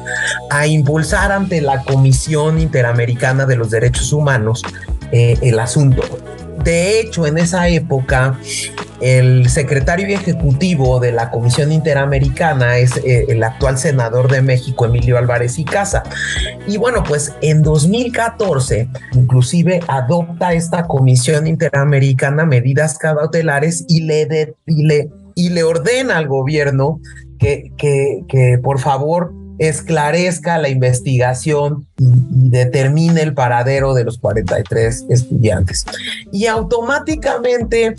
a 0.50 0.66
impulsar 0.66 1.32
ante 1.32 1.60
la 1.60 1.82
Comisión 1.82 2.60
Interamericana 2.60 3.46
de 3.46 3.56
los 3.56 3.70
Derechos 3.70 4.12
Humanos 4.12 4.62
eh, 5.12 5.36
el 5.42 5.58
asunto. 5.58 6.02
De 6.62 7.00
hecho, 7.00 7.26
en 7.26 7.38
esa 7.38 7.68
época, 7.68 8.38
el 9.00 9.48
secretario 9.48 10.06
ejecutivo 10.06 11.00
de 11.00 11.12
la 11.12 11.30
Comisión 11.30 11.72
Interamericana 11.72 12.78
es 12.78 12.96
eh, 12.98 13.26
el 13.28 13.42
actual 13.42 13.78
senador 13.78 14.30
de 14.30 14.42
México, 14.42 14.84
Emilio 14.84 15.16
Álvarez 15.16 15.58
y 15.58 15.64
Casa. 15.64 16.02
Y 16.66 16.76
bueno, 16.76 17.02
pues 17.02 17.34
en 17.40 17.62
2014, 17.62 18.88
inclusive 19.14 19.80
adopta 19.88 20.52
esta 20.52 20.86
Comisión 20.86 21.46
Interamericana 21.46 22.44
medidas 22.44 22.98
cautelares 22.98 23.84
y 23.88 24.02
le, 24.02 24.54
y 24.66 24.84
le, 24.84 25.08
y 25.34 25.48
le 25.48 25.62
ordena 25.62 26.18
al 26.18 26.28
gobierno 26.28 27.00
que, 27.38 27.72
que, 27.78 28.22
que 28.28 28.58
por 28.62 28.78
favor 28.78 29.32
esclarezca 29.60 30.56
la 30.56 30.70
investigación 30.70 31.86
y, 31.98 32.08
determine 32.50 33.20
el 33.20 33.34
paradero 33.34 33.94
de 33.94 34.04
los 34.04 34.18
43 34.18 35.06
estudiantes. 35.10 35.84
Y 36.32 36.46
automáticamente 36.46 37.94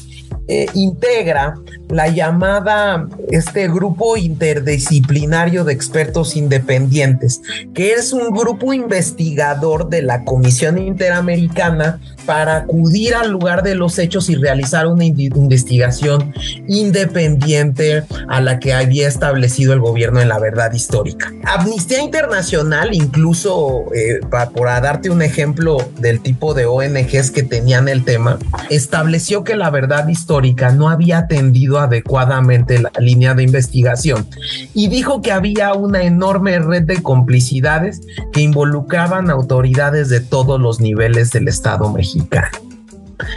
eh, 0.48 0.67
integra 0.74 1.53
la 1.91 2.07
llamada, 2.07 3.07
este 3.29 3.67
grupo 3.67 4.17
interdisciplinario 4.17 5.63
de 5.63 5.74
expertos 5.74 6.36
independientes, 6.36 7.41
que 7.74 7.93
es 7.93 8.13
un 8.13 8.31
grupo 8.31 8.74
investigador 8.74 9.89
de 9.89 10.01
la 10.01 10.24
Comisión 10.24 10.77
Interamericana 10.77 12.00
para 12.25 12.57
acudir 12.57 13.15
al 13.15 13.31
lugar 13.31 13.63
de 13.63 13.75
los 13.75 13.98
hechos 14.00 14.29
y 14.29 14.36
realizar 14.36 14.88
una 14.88 15.03
investigación 15.03 16.33
independiente 16.67 18.03
a 18.27 18.41
la 18.41 18.60
que 18.60 18.74
había 18.74 19.07
establecido 19.07 19.74
el 19.74 19.79
gobierno 19.79 20.21
en 20.21 20.29
la 20.29 20.39
verdad 20.39 20.71
histórica. 20.74 21.31
Amnistía 21.43 22.01
Internacional, 22.01 22.93
incluso 22.93 23.86
eh, 23.93 24.19
para, 24.29 24.81
darte 24.81 25.10
un 25.10 25.21
ejemplo 25.21 25.77
del 26.00 26.21
tipo 26.21 26.53
de 26.53 26.65
ONGs 26.65 27.31
que 27.31 27.43
tenían 27.43 27.88
el 27.88 28.03
tema, 28.03 28.38
estableció 28.69 29.43
que 29.43 29.55
la 29.55 29.69
verdad 29.69 30.07
histórica 30.07 30.71
no 30.71 30.89
había 30.89 31.19
atendido 31.19 31.79
adecuadamente 31.83 32.79
la 32.79 32.91
línea 33.00 33.33
de 33.33 33.43
investigación 33.43 34.27
y 34.73 34.88
dijo 34.88 35.21
que 35.21 35.31
había 35.31 35.73
una 35.73 36.03
enorme 36.03 36.59
red 36.59 36.83
de 36.83 37.01
complicidades 37.01 38.01
que 38.31 38.41
involucraban 38.41 39.29
autoridades 39.29 40.09
de 40.09 40.19
todos 40.19 40.59
los 40.59 40.79
niveles 40.79 41.31
del 41.31 41.47
Estado 41.47 41.91
mexicano. 41.91 42.57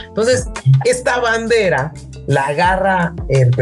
Entonces, 0.08 0.46
esta 0.84 1.20
bandera 1.20 1.92
la 2.26 2.42
agarra 2.46 3.14
el, 3.28 3.52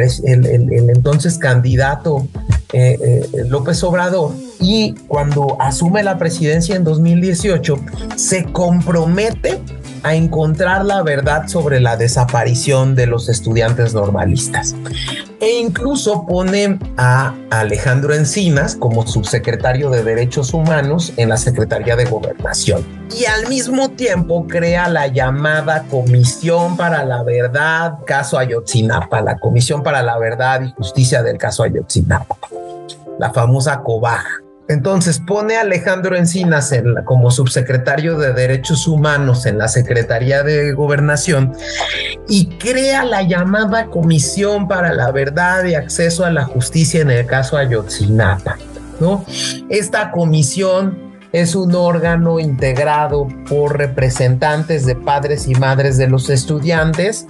entonces 0.89 1.39
candidato 1.39 2.29
eh, 2.73 2.99
eh, 3.03 3.45
López 3.49 3.83
Obrador 3.83 4.33
y 4.61 4.95
cuando 5.09 5.57
asume 5.61 6.03
la 6.03 6.17
presidencia 6.19 6.77
en 6.77 6.85
2018 6.85 7.77
se 8.17 8.45
compromete 8.45 9.61
a 10.03 10.15
encontrar 10.15 10.85
la 10.85 11.03
verdad 11.03 11.47
sobre 11.49 11.81
la 11.81 11.97
desaparición 11.97 12.95
de 12.95 13.07
los 13.07 13.29
estudiantes 13.29 13.95
normalistas. 13.95 14.75
E 15.41 15.59
incluso 15.59 16.27
pone 16.27 16.79
a 16.97 17.35
Alejandro 17.51 18.15
Encinas 18.15 18.77
como 18.77 19.07
subsecretario 19.07 19.91
de 19.91 20.05
Derechos 20.05 20.55
Humanos 20.55 21.13
en 21.17 21.29
la 21.29 21.37
Secretaría 21.37 21.97
de 21.97 22.05
Gobernación. 22.05 22.85
Y 23.19 23.25
al 23.25 23.49
mismo 23.49 23.91
tiempo 23.91 24.47
crea 24.47 24.89
la 24.89 25.09
llamada 25.09 25.85
Comisión 25.91 26.77
para 26.77 27.05
la 27.05 27.23
Verdad, 27.25 27.99
caso 28.07 28.39
Ayotzinapa, 28.39 29.21
la 29.21 29.39
Comisión 29.39 29.83
para 29.83 30.03
la 30.03 30.19
Verdad 30.19 30.63
y 30.63 30.73
Justicia 30.73 31.23
del 31.23 31.39
caso 31.39 31.63
Ayotzinapa, 31.63 32.37
la 33.19 33.33
famosa 33.33 33.81
COBAJA 33.81 34.43
entonces 34.69 35.21
pone 35.27 35.57
a 35.57 35.63
Alejandro 35.63 36.17
Encinas 36.17 36.73
como 37.05 37.31
subsecretario 37.31 38.17
de 38.17 38.33
Derechos 38.33 38.87
Humanos 38.87 39.45
en 39.47 39.59
la 39.59 39.69
Secretaría 39.69 40.43
de 40.43 40.73
Gobernación 40.73 41.53
y 42.29 42.47
crea 42.59 43.05
la 43.05 43.23
llamada 43.23 43.87
Comisión 43.87 44.69
para 44.69 44.93
la 44.93 45.11
Verdad 45.11 45.65
y 45.65 45.75
Acceso 45.75 46.25
a 46.25 46.31
la 46.31 46.45
Justicia 46.45 47.03
en 47.03 47.11
el 47.11 47.27
caso 47.27 47.57
Ayotzinapa. 47.57 48.57
¿no? 49.01 49.25
Esta 49.69 50.11
comisión 50.13 51.13
es 51.33 51.55
un 51.55 51.75
órgano 51.75 52.39
integrado 52.39 53.27
por 53.49 53.79
representantes 53.79 54.87
de 54.87 54.95
padres 54.95 55.49
y 55.49 55.55
madres 55.55 55.97
de 55.97 56.07
los 56.07 56.31
estudiantes 56.31 57.27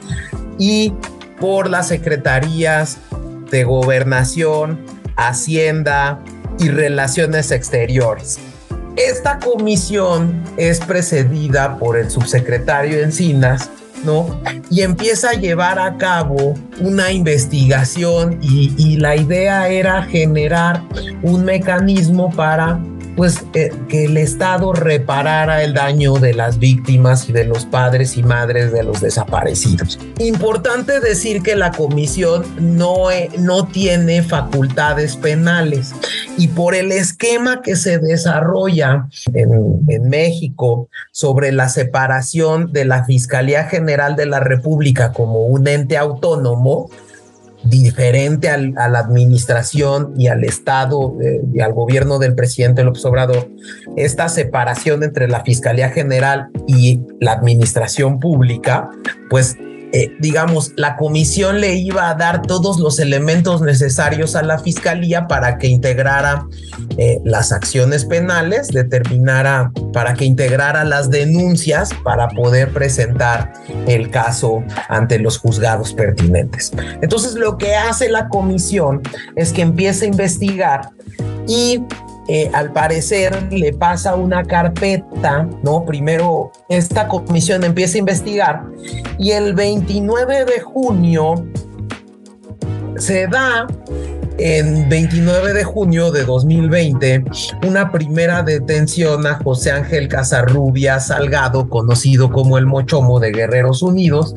y 0.59 0.93
por 1.41 1.71
las 1.71 1.89
secretarías 1.89 2.99
de 3.51 3.65
Gobernación, 3.65 4.81
Hacienda, 5.17 6.21
y 6.59 6.69
Relaciones 6.69 7.51
Exteriores. 7.51 8.39
Esta 8.97 9.39
comisión 9.39 10.43
es 10.57 10.81
precedida 10.81 11.79
por 11.79 11.97
el 11.97 12.11
subsecretario 12.11 13.01
Encinas, 13.01 13.71
¿no? 14.05 14.41
Y 14.71 14.83
empieza 14.83 15.31
a 15.31 15.35
llevar 15.35 15.79
a 15.79 15.97
cabo 15.97 16.55
una 16.81 17.11
investigación 17.13 18.39
y, 18.43 18.75
y 18.77 18.97
la 18.99 19.17
idea 19.17 19.69
era 19.69 20.03
generar 20.03 20.83
un 21.23 21.45
mecanismo 21.45 22.31
para 22.35 22.79
pues 23.17 23.45
eh, 23.55 23.71
que 23.89 24.07
el 24.07 24.17
Estado 24.17 24.73
reparara 24.73 25.63
el 25.63 25.75
daño 25.75 26.15
de 26.15 26.35
las 26.35 26.59
víctimas 26.59 27.29
y 27.29 27.33
de 27.33 27.45
los 27.45 27.67
padres 27.67 28.17
y 28.17 28.23
madres 28.23 28.73
de 28.73 28.83
los 28.83 29.01
desaparecidos. 29.01 29.99
Importante 30.19 31.01
decir 31.01 31.43
que 31.43 31.57
la 31.57 31.73
comisión 31.73 32.45
no, 32.59 33.11
eh, 33.11 33.31
no 33.39 33.67
tiene 33.67 34.23
facultades 34.23 35.17
penales 35.17 35.93
y 36.39 36.49
por 36.49 36.75
el 36.75 36.93
esquema 36.93 37.63
que 37.63 37.77
se 37.77 37.99
desarrolla 37.99 39.09
en, 39.35 39.51
en 39.89 40.09
México 40.09 40.89
sobre 41.11 41.53
la 41.53 41.69
separación 41.69 42.73
de 42.73 42.85
la 42.85 43.05
Fiscalía 43.05 43.65
General 43.65 44.17
de 44.17 44.27
la 44.27 44.41
República 44.41 45.13
como 45.13 45.47
un 45.47 45.67
ente 45.69 45.97
autónomo, 45.97 46.91
diferente 47.65 48.49
a 48.49 48.59
la 48.59 48.99
administración 48.99 50.15
y 50.17 50.29
al 50.29 50.45
Estado 50.45 51.17
eh, 51.23 51.41
y 51.53 51.61
al 51.61 51.73
gobierno 51.73 52.19
del 52.19 52.35
presidente 52.35 52.85
López 52.85 53.05
Obrador, 53.05 53.49
esta 53.97 54.29
separación 54.29 55.03
entre 55.03 55.29
la 55.29 55.43
Fiscalía 55.45 55.91
General 55.91 56.49
y 56.67 57.01
la 57.21 57.33
administración 57.33 58.21
pública, 58.21 58.91
pues 59.31 59.57
eh, 59.93 60.17
digamos, 60.21 60.73
la 60.77 60.97
comisión 60.97 61.61
le 61.61 61.75
iba 61.75 62.09
a 62.09 62.15
dar 62.15 62.43
todos 62.43 62.81
los 62.81 62.99
elementos 62.99 63.61
necesarios 63.61 64.35
a 64.37 64.43
la 64.43 64.59
fiscalía 64.59 65.27
para 65.29 65.59
que 65.59 65.67
integrara 65.67 66.47
eh, 66.97 67.21
las 67.25 67.53
acciones 67.53 68.07
penales, 68.07 68.69
determinara, 68.69 69.71
para 69.93 70.15
que 70.15 70.25
integrara 70.25 70.85
las 70.85 71.11
denuncias 71.11 71.91
para 72.05 72.29
poder 72.29 72.73
presentar 72.73 73.53
el 73.87 74.11
caso 74.11 74.65
ante 74.89 75.19
los 75.19 75.39
juzgados 75.39 75.93
pertinentes. 75.93 76.73
Entonces, 77.03 77.35
lo 77.35 77.59
que 77.59 77.75
hace 77.75 78.09
la 78.09 78.29
comisión 78.29 79.03
es 79.37 79.53
que 79.53 79.63
empieza 79.63 80.07
a 80.07 80.09
investigar 80.09 80.91
y 81.47 81.83
eh, 82.29 82.51
al 82.55 82.73
parecer 82.73 83.53
le 83.53 83.73
pasa 83.73 84.15
una 84.15 84.45
carpeta, 84.45 85.49
¿no? 85.63 85.85
Primero 85.85 86.53
esta 86.69 87.09
comisión 87.09 87.65
empieza 87.65 87.97
a 87.97 87.99
investigar 87.99 88.65
y 89.19 89.33
el 89.33 89.55
29 89.55 90.45
de 90.45 90.61
junio 90.61 91.47
se 92.97 93.27
da 93.27 93.67
en 94.39 94.89
29 94.89 95.53
de 95.53 95.65
junio 95.65 96.11
de 96.11 96.25
2020 96.25 97.25
una 97.67 97.93
primera 97.93 98.43
detención 98.43 99.27
a 99.27 99.35
José 99.35 99.73
Ángel 99.73 100.09
Casarrubia 100.09 101.01
Salgado, 101.01 101.69
conocido 101.69 102.31
como 102.31 102.59
el 102.59 102.67
Mochomo 102.67 103.21
de 103.21 103.33
Guerreros 103.33 103.83
Unidos. 103.83 104.35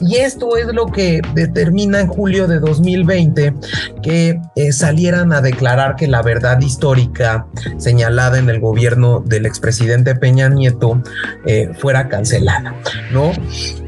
Y 0.00 0.16
esto 0.16 0.56
es 0.56 0.66
lo 0.66 0.86
que 0.86 1.22
determina 1.34 2.00
en 2.00 2.08
julio 2.08 2.46
de 2.46 2.60
2020 2.60 3.54
que 4.02 4.40
eh, 4.56 4.72
salieran 4.72 5.32
a 5.32 5.40
declarar 5.40 5.96
que 5.96 6.06
la 6.06 6.22
verdad 6.22 6.60
histórica 6.60 7.46
señalada 7.78 8.38
en 8.38 8.48
el 8.50 8.60
gobierno 8.60 9.20
del 9.20 9.46
expresidente 9.46 10.14
Peña 10.14 10.48
Nieto 10.48 11.02
eh, 11.46 11.70
fuera 11.78 12.08
cancelada, 12.08 12.74
¿no? 13.12 13.32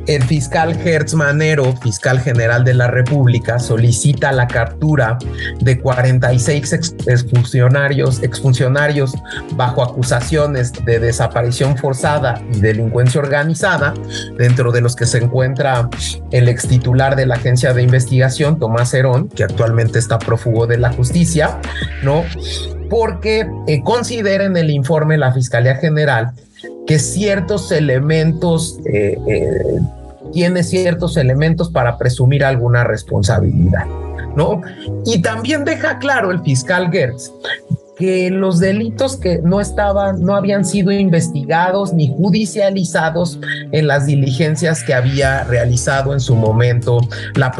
El 0.08 0.22
fiscal 0.22 0.74
Hertz 0.74 1.12
Manero, 1.14 1.76
fiscal 1.76 2.18
general 2.18 2.64
de 2.64 2.72
la 2.72 2.88
República, 2.88 3.58
solicita 3.58 4.32
la 4.32 4.48
captura 4.48 5.18
de 5.60 5.78
46 5.78 6.72
exfuncionarios, 7.06 8.22
exfuncionarios 8.22 9.14
bajo 9.52 9.82
acusaciones 9.82 10.72
de 10.86 10.98
desaparición 10.98 11.76
forzada 11.76 12.42
y 12.54 12.60
delincuencia 12.60 13.20
organizada, 13.20 13.92
dentro 14.38 14.72
de 14.72 14.80
los 14.80 14.96
que 14.96 15.04
se 15.04 15.18
encuentra 15.18 15.90
el 16.30 16.48
ex 16.48 16.66
titular 16.66 17.14
de 17.14 17.26
la 17.26 17.34
agencia 17.34 17.74
de 17.74 17.82
investigación, 17.82 18.58
Tomás 18.58 18.94
Herón, 18.94 19.28
que 19.28 19.44
actualmente 19.44 19.98
está 19.98 20.18
prófugo 20.18 20.66
de 20.66 20.78
la 20.78 20.90
justicia, 20.90 21.60
¿no? 22.02 22.24
Porque 22.88 23.46
eh, 23.66 23.82
considera 23.84 24.44
en 24.44 24.56
el 24.56 24.70
informe 24.70 25.18
la 25.18 25.32
Fiscalía 25.34 25.76
General 25.76 26.32
que 26.86 26.98
ciertos 26.98 27.70
elementos 27.70 28.78
eh, 28.86 29.18
eh, 29.28 29.78
tiene 30.32 30.62
ciertos 30.62 31.16
elementos 31.16 31.70
para 31.70 31.98
presumir 31.98 32.44
alguna 32.44 32.84
responsabilidad, 32.84 33.86
¿no? 34.36 34.62
Y 35.04 35.20
también 35.22 35.64
deja 35.64 35.98
claro 35.98 36.30
el 36.30 36.40
fiscal 36.42 36.90
Gertz 36.90 37.32
que 37.98 38.30
los 38.30 38.60
delitos 38.60 39.16
que 39.16 39.40
no 39.42 39.60
estaban, 39.60 40.22
no 40.22 40.36
habían 40.36 40.64
sido 40.64 40.92
investigados 40.92 41.92
ni 41.92 42.08
judicializados 42.08 43.40
en 43.72 43.86
las 43.86 44.06
diligencias 44.06 44.84
que 44.84 44.94
había 44.94 45.44
realizado 45.44 46.12
en 46.12 46.20
su 46.20 46.36
momento 46.36 47.00
la, 47.34 47.52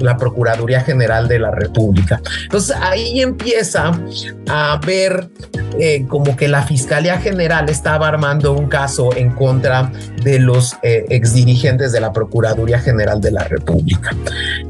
la 0.00 0.16
Procuraduría 0.16 0.80
General 0.80 1.26
de 1.26 1.38
la 1.40 1.50
República. 1.50 2.20
Entonces 2.44 2.76
ahí 2.80 3.20
empieza 3.20 3.92
a 4.48 4.80
ver 4.86 5.28
eh, 5.78 6.06
como 6.08 6.36
que 6.36 6.46
la 6.46 6.62
Fiscalía 6.62 7.18
General 7.18 7.68
estaba 7.68 8.06
armando 8.06 8.52
un 8.52 8.68
caso 8.68 9.14
en 9.16 9.30
contra 9.30 9.90
de 10.22 10.38
los 10.38 10.76
eh, 10.82 11.04
exdirigentes 11.08 11.90
de 11.90 12.00
la 12.00 12.12
Procuraduría 12.12 12.78
General 12.78 13.20
de 13.20 13.32
la 13.32 13.44
República. 13.44 14.14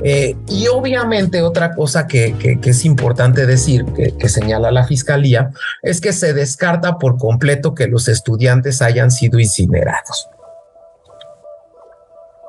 Eh, 0.03 0.35
y 0.49 0.67
obviamente 0.69 1.43
otra 1.43 1.75
cosa 1.75 2.07
que, 2.07 2.35
que, 2.35 2.71
es 2.71 2.85
importante 2.85 3.47
decir, 3.47 3.85
que, 3.97 4.17
que 4.17 4.29
señala 4.29 4.71
la 4.71 4.85
Fiscalía, 4.85 4.94
fiscalía 4.95 5.51
es 5.83 6.01
que 6.01 6.13
se 6.13 6.33
descarta 6.33 6.99
por 6.99 7.19
completo 7.19 7.75
que 7.75 7.89
los 7.89 8.07
estudiantes 8.07 8.81
hayan 8.81 9.11
sido 9.11 9.41
incinerados. 9.41 10.29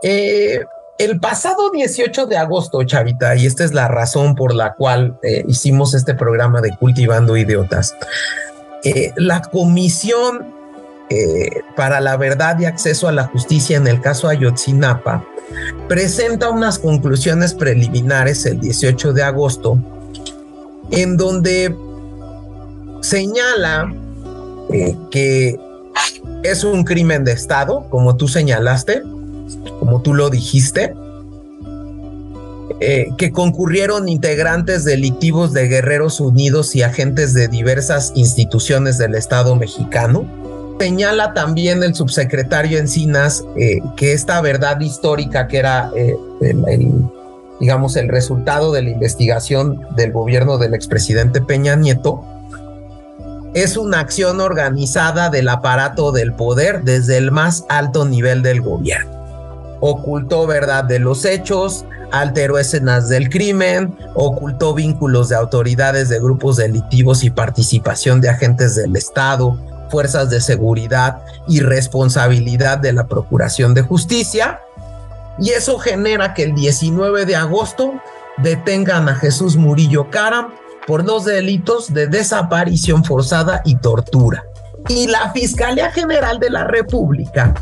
Eh, 0.04 0.60
el 1.00 1.20
pasado 1.20 1.72
18 1.72 2.28
de 2.28 2.38
agosto, 2.38 2.84
Chavita, 2.84 3.36
y 3.36 3.48
esta 3.48 3.64
es 3.64 3.74
la 3.74 3.88
razón 3.88 4.36
por 4.36 4.54
la 4.54 4.76
cual 4.76 5.18
eh, 5.24 5.44
hicimos 5.48 5.96
este 5.96 6.14
programa 6.14 6.62
de 6.62 6.78
Cultivando 6.78 7.36
Idiotas, 7.36 7.96
eh, 8.84 9.12
la 9.16 9.42
Comisión 9.42 10.54
para 11.76 12.02
la 12.02 12.18
Verdad 12.18 12.58
y 12.58 12.66
Acceso 12.66 13.08
a 13.08 13.12
la 13.12 13.26
Justicia 13.26 13.78
en 13.78 13.86
el 13.86 14.02
caso 14.02 14.28
Ayotzinapa 14.28 15.24
presenta 15.88 16.50
unas 16.50 16.80
conclusiones 16.80 17.54
preliminares 17.54 18.48
el 18.48 18.60
18 18.60 19.14
de 19.14 19.22
agosto 19.22 19.80
en 20.92 21.16
donde 21.18 21.76
señala 23.06 23.94
que 25.12 25.60
es 26.44 26.64
un 26.64 26.84
crimen 26.84 27.24
de 27.24 27.32
Estado, 27.32 27.88
como 27.90 28.18
tú 28.18 28.28
señalaste, 28.28 29.02
como 29.80 30.02
tú 30.02 30.14
lo 30.14 30.30
dijiste, 30.30 30.94
eh, 32.80 33.08
que 33.18 33.32
concurrieron 33.32 34.10
integrantes 34.10 34.84
delictivos 34.84 35.54
de 35.54 35.68
Guerreros 35.68 36.20
Unidos 36.20 36.76
y 36.76 36.82
agentes 36.82 37.34
de 37.34 37.48
diversas 37.48 38.12
instituciones 38.16 38.98
del 38.98 39.16
Estado 39.16 39.56
mexicano. 39.56 40.26
Señala 40.80 41.34
también 41.34 41.84
el 41.84 41.96
subsecretario 41.96 42.80
Encinas 42.80 43.46
eh, 43.56 43.80
que 43.96 44.12
esta 44.12 44.42
verdad 44.42 44.80
histórica 44.82 45.48
que 45.48 45.58
era 45.58 45.90
eh, 45.96 46.16
digamos, 47.60 47.96
el 47.96 48.10
resultado 48.10 48.74
de 48.74 48.82
la 48.82 48.90
investigación 48.90 49.82
del 49.96 50.12
gobierno 50.12 50.58
del 50.58 50.74
expresidente 50.74 51.42
Peña 51.42 51.76
Nieto, 51.76 52.26
es 53.56 53.76
una 53.76 54.02
acción 54.02 54.40
organizada 54.40 55.32
del 55.32 55.50
aparato 55.50 56.12
del 56.12 56.34
poder 56.34 56.84
desde 56.84 57.18
el 57.18 57.32
más 57.32 57.66
alto 57.70 58.06
nivel 58.06 58.44
del 58.44 58.62
gobierno 58.62 59.16
ocultó 59.80 60.48
verdad 60.48 60.84
de 60.84 61.00
los 61.00 61.26
hechos, 61.26 61.86
alteró 62.12 62.58
escenas 62.58 63.10
del 63.10 63.30
crimen, 63.30 63.96
ocultó 64.14 64.74
vínculos 64.74 65.30
de 65.30 65.36
autoridades 65.36 66.10
de 66.10 66.20
grupos 66.20 66.58
delictivos 66.58 67.24
y 67.24 67.30
participación 67.30 68.22
de 68.22 68.30
agentes 68.30 68.76
del 68.76 68.96
Estado, 68.96 69.58
fuerzas 69.90 70.30
de 70.30 70.42
seguridad 70.42 71.22
y 71.48 71.60
responsabilidad 71.60 72.80
de 72.80 72.94
la 72.94 73.08
Procuración 73.08 73.74
de 73.74 73.84
Justicia. 73.84 74.60
Y 75.40 75.50
eso 75.52 75.78
genera 75.78 76.34
que 76.34 76.44
el 76.44 76.56
19 76.56 77.26
de 77.26 77.36
agosto 77.36 77.94
detengan 78.38 79.08
a 79.10 79.16
Jesús 79.16 79.56
Murillo 79.56 80.10
Caram 80.10 80.54
por 80.88 81.06
los 81.06 81.26
delitos 81.26 81.94
de 81.94 82.08
desaparición 82.08 83.04
forzada 83.04 83.62
y 83.66 83.76
tortura. 83.76 84.46
Y 84.88 85.08
la 85.08 85.32
Fiscalía 85.32 85.92
General 85.92 86.40
de 86.40 86.50
la 86.50 86.66
República 86.66 87.54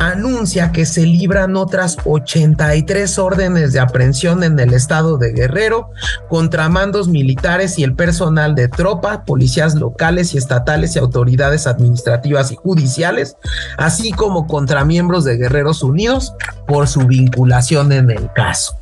anuncia 0.00 0.70
que 0.72 0.86
se 0.86 1.04
libran 1.04 1.56
otras 1.56 1.96
83 2.04 3.18
órdenes 3.18 3.72
de 3.72 3.80
aprehensión 3.80 4.44
en 4.44 4.58
el 4.58 4.72
estado 4.72 5.18
de 5.18 5.32
Guerrero 5.32 5.90
contra 6.28 6.68
mandos 6.68 7.08
militares 7.08 7.78
y 7.78 7.84
el 7.84 7.94
personal 7.94 8.54
de 8.54 8.68
tropa, 8.68 9.24
policías 9.24 9.74
locales 9.74 10.34
y 10.34 10.38
estatales 10.38 10.94
y 10.94 10.98
autoridades 10.98 11.66
administrativas 11.66 12.52
y 12.52 12.56
judiciales, 12.56 13.36
así 13.76 14.12
como 14.12 14.46
contra 14.46 14.84
miembros 14.84 15.24
de 15.24 15.36
Guerreros 15.36 15.82
Unidos 15.82 16.34
por 16.66 16.86
su 16.88 17.00
vinculación 17.00 17.92
en 17.92 18.10
el 18.10 18.30
caso. 18.32 18.78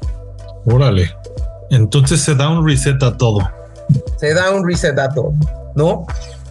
Órale, 0.67 1.15
entonces 1.71 2.21
se 2.21 2.35
da 2.35 2.49
un 2.49 2.67
reset 2.67 3.03
a 3.03 3.17
todo. 3.17 3.39
Se 4.16 4.35
da 4.35 4.51
un 4.51 4.66
reset 4.66 4.99
a 4.99 5.09
todo, 5.09 5.33
¿no? 5.75 6.07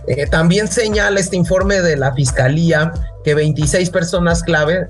Eh, 0.08 0.28
también 0.28 0.68
señala 0.68 1.20
este 1.20 1.36
informe 1.36 1.82
de 1.82 1.98
la 1.98 2.14
Fiscalía 2.14 2.94
que 3.24 3.34
26 3.34 3.90
personas 3.90 4.44
clave 4.44 4.88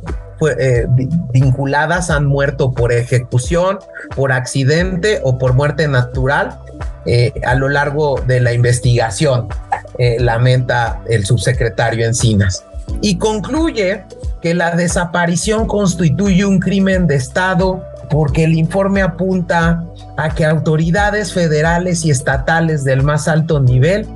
eh, 0.59 0.85
vinculadas 1.31 2.09
han 2.09 2.25
muerto 2.25 2.73
por 2.73 2.91
ejecución, 2.91 3.79
por 4.15 4.33
accidente 4.33 5.21
o 5.23 5.37
por 5.37 5.53
muerte 5.53 5.87
natural 5.87 6.59
eh, 7.05 7.31
a 7.45 7.55
lo 7.55 7.69
largo 7.69 8.21
de 8.27 8.41
la 8.41 8.51
investigación, 8.51 9.47
lamenta 10.19 11.01
el 11.07 11.25
subsecretario 11.25 12.05
Encinas. 12.05 12.65
Y 12.99 13.17
concluye 13.17 14.03
que 14.41 14.53
la 14.53 14.75
desaparición 14.75 15.67
constituye 15.67 16.43
un 16.43 16.59
crimen 16.59 17.07
de 17.07 17.15
Estado 17.15 17.81
porque 18.09 18.43
el 18.43 18.53
informe 18.53 19.01
apunta 19.01 19.83
a 20.17 20.29
que 20.33 20.45
autoridades 20.45 21.33
federales 21.33 22.05
y 22.05 22.11
estatales 22.11 22.83
del 22.83 23.03
más 23.03 23.27
alto 23.27 23.59
nivel 23.59 24.07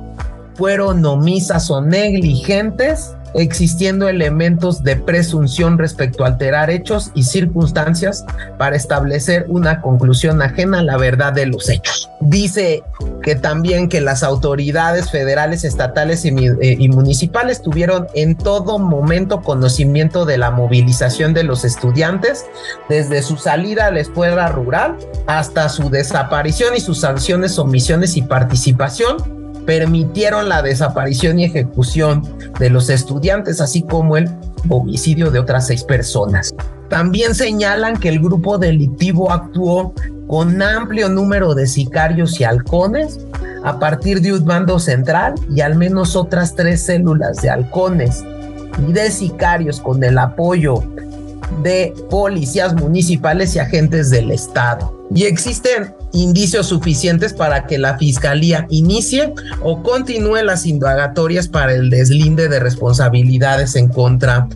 fueron 0.54 1.04
omisas 1.06 1.70
o 1.70 1.80
negligentes, 1.80 3.14
existiendo 3.34 4.08
elementos 4.08 4.82
de 4.82 4.96
presunción 4.96 5.78
respecto 5.78 6.24
a 6.24 6.28
alterar 6.28 6.70
hechos 6.70 7.10
y 7.14 7.24
circunstancias 7.24 8.24
para 8.58 8.76
establecer 8.76 9.46
una 9.48 9.80
conclusión 9.80 10.42
ajena 10.42 10.80
a 10.80 10.82
la 10.82 10.96
verdad 10.96 11.32
de 11.32 11.46
los 11.46 11.68
hechos. 11.68 12.10
Dice 12.20 12.82
que 13.22 13.34
también 13.34 13.88
que 13.88 14.00
las 14.00 14.22
autoridades 14.22 15.10
federales, 15.10 15.64
estatales 15.64 16.24
y, 16.24 16.34
eh, 16.60 16.88
municipales 16.90 17.62
tuvieron 17.62 18.06
en 18.14 18.36
todo 18.36 18.78
momento 18.78 19.40
conocimiento 19.42 20.24
de 20.24 20.38
la 20.38 20.50
movilización 20.50 21.32
de 21.34 21.44
los 21.44 21.64
estudiantes 21.64 22.46
desde 22.88 23.22
su 23.22 23.36
salida 23.36 23.86
a 23.86 23.90
la 23.90 24.00
escuela 24.00 24.48
rural 24.48 24.96
hasta 25.26 25.68
su 25.68 25.90
desaparición 25.90 26.76
y 26.76 26.80
sus 26.80 27.00
sanciones, 27.00 27.58
omisiones 27.58 28.16
y 28.16 28.22
participación 28.22 29.39
permitieron 29.66 30.48
la 30.48 30.62
desaparición 30.62 31.38
y 31.38 31.44
ejecución 31.44 32.22
de 32.58 32.70
los 32.70 32.90
estudiantes, 32.90 33.60
así 33.60 33.82
como 33.82 34.16
el 34.16 34.28
homicidio 34.68 35.30
de 35.30 35.38
otras 35.38 35.66
seis 35.66 35.84
personas. 35.84 36.54
También 36.88 37.34
señalan 37.34 37.96
que 37.98 38.08
el 38.08 38.20
grupo 38.20 38.58
delictivo 38.58 39.30
actuó 39.30 39.94
con 40.26 40.60
amplio 40.60 41.08
número 41.08 41.54
de 41.54 41.66
sicarios 41.66 42.40
y 42.40 42.44
halcones 42.44 43.20
a 43.64 43.78
partir 43.78 44.20
de 44.20 44.32
un 44.32 44.44
mando 44.44 44.78
central 44.78 45.34
y 45.50 45.60
al 45.60 45.76
menos 45.76 46.16
otras 46.16 46.54
tres 46.54 46.82
células 46.82 47.42
de 47.42 47.50
halcones 47.50 48.24
y 48.86 48.92
de 48.92 49.10
sicarios 49.10 49.80
con 49.80 50.02
el 50.02 50.18
apoyo 50.18 50.82
de 51.62 51.94
policías 52.08 52.74
municipales 52.74 53.54
y 53.56 53.58
agentes 53.58 54.10
del 54.10 54.30
Estado. 54.30 55.06
Y 55.14 55.24
existen 55.24 55.94
indicios 56.12 56.66
suficientes 56.66 57.32
para 57.32 57.66
que 57.66 57.78
la 57.78 57.98
Fiscalía 57.98 58.66
inicie 58.70 59.32
o 59.62 59.82
continúe 59.82 60.42
las 60.42 60.66
indagatorias 60.66 61.48
para 61.48 61.74
el 61.74 61.90
deslinde 61.90 62.48
de 62.48 62.60
responsabilidades 62.60 63.76
en 63.76 63.88
contra 63.88 64.48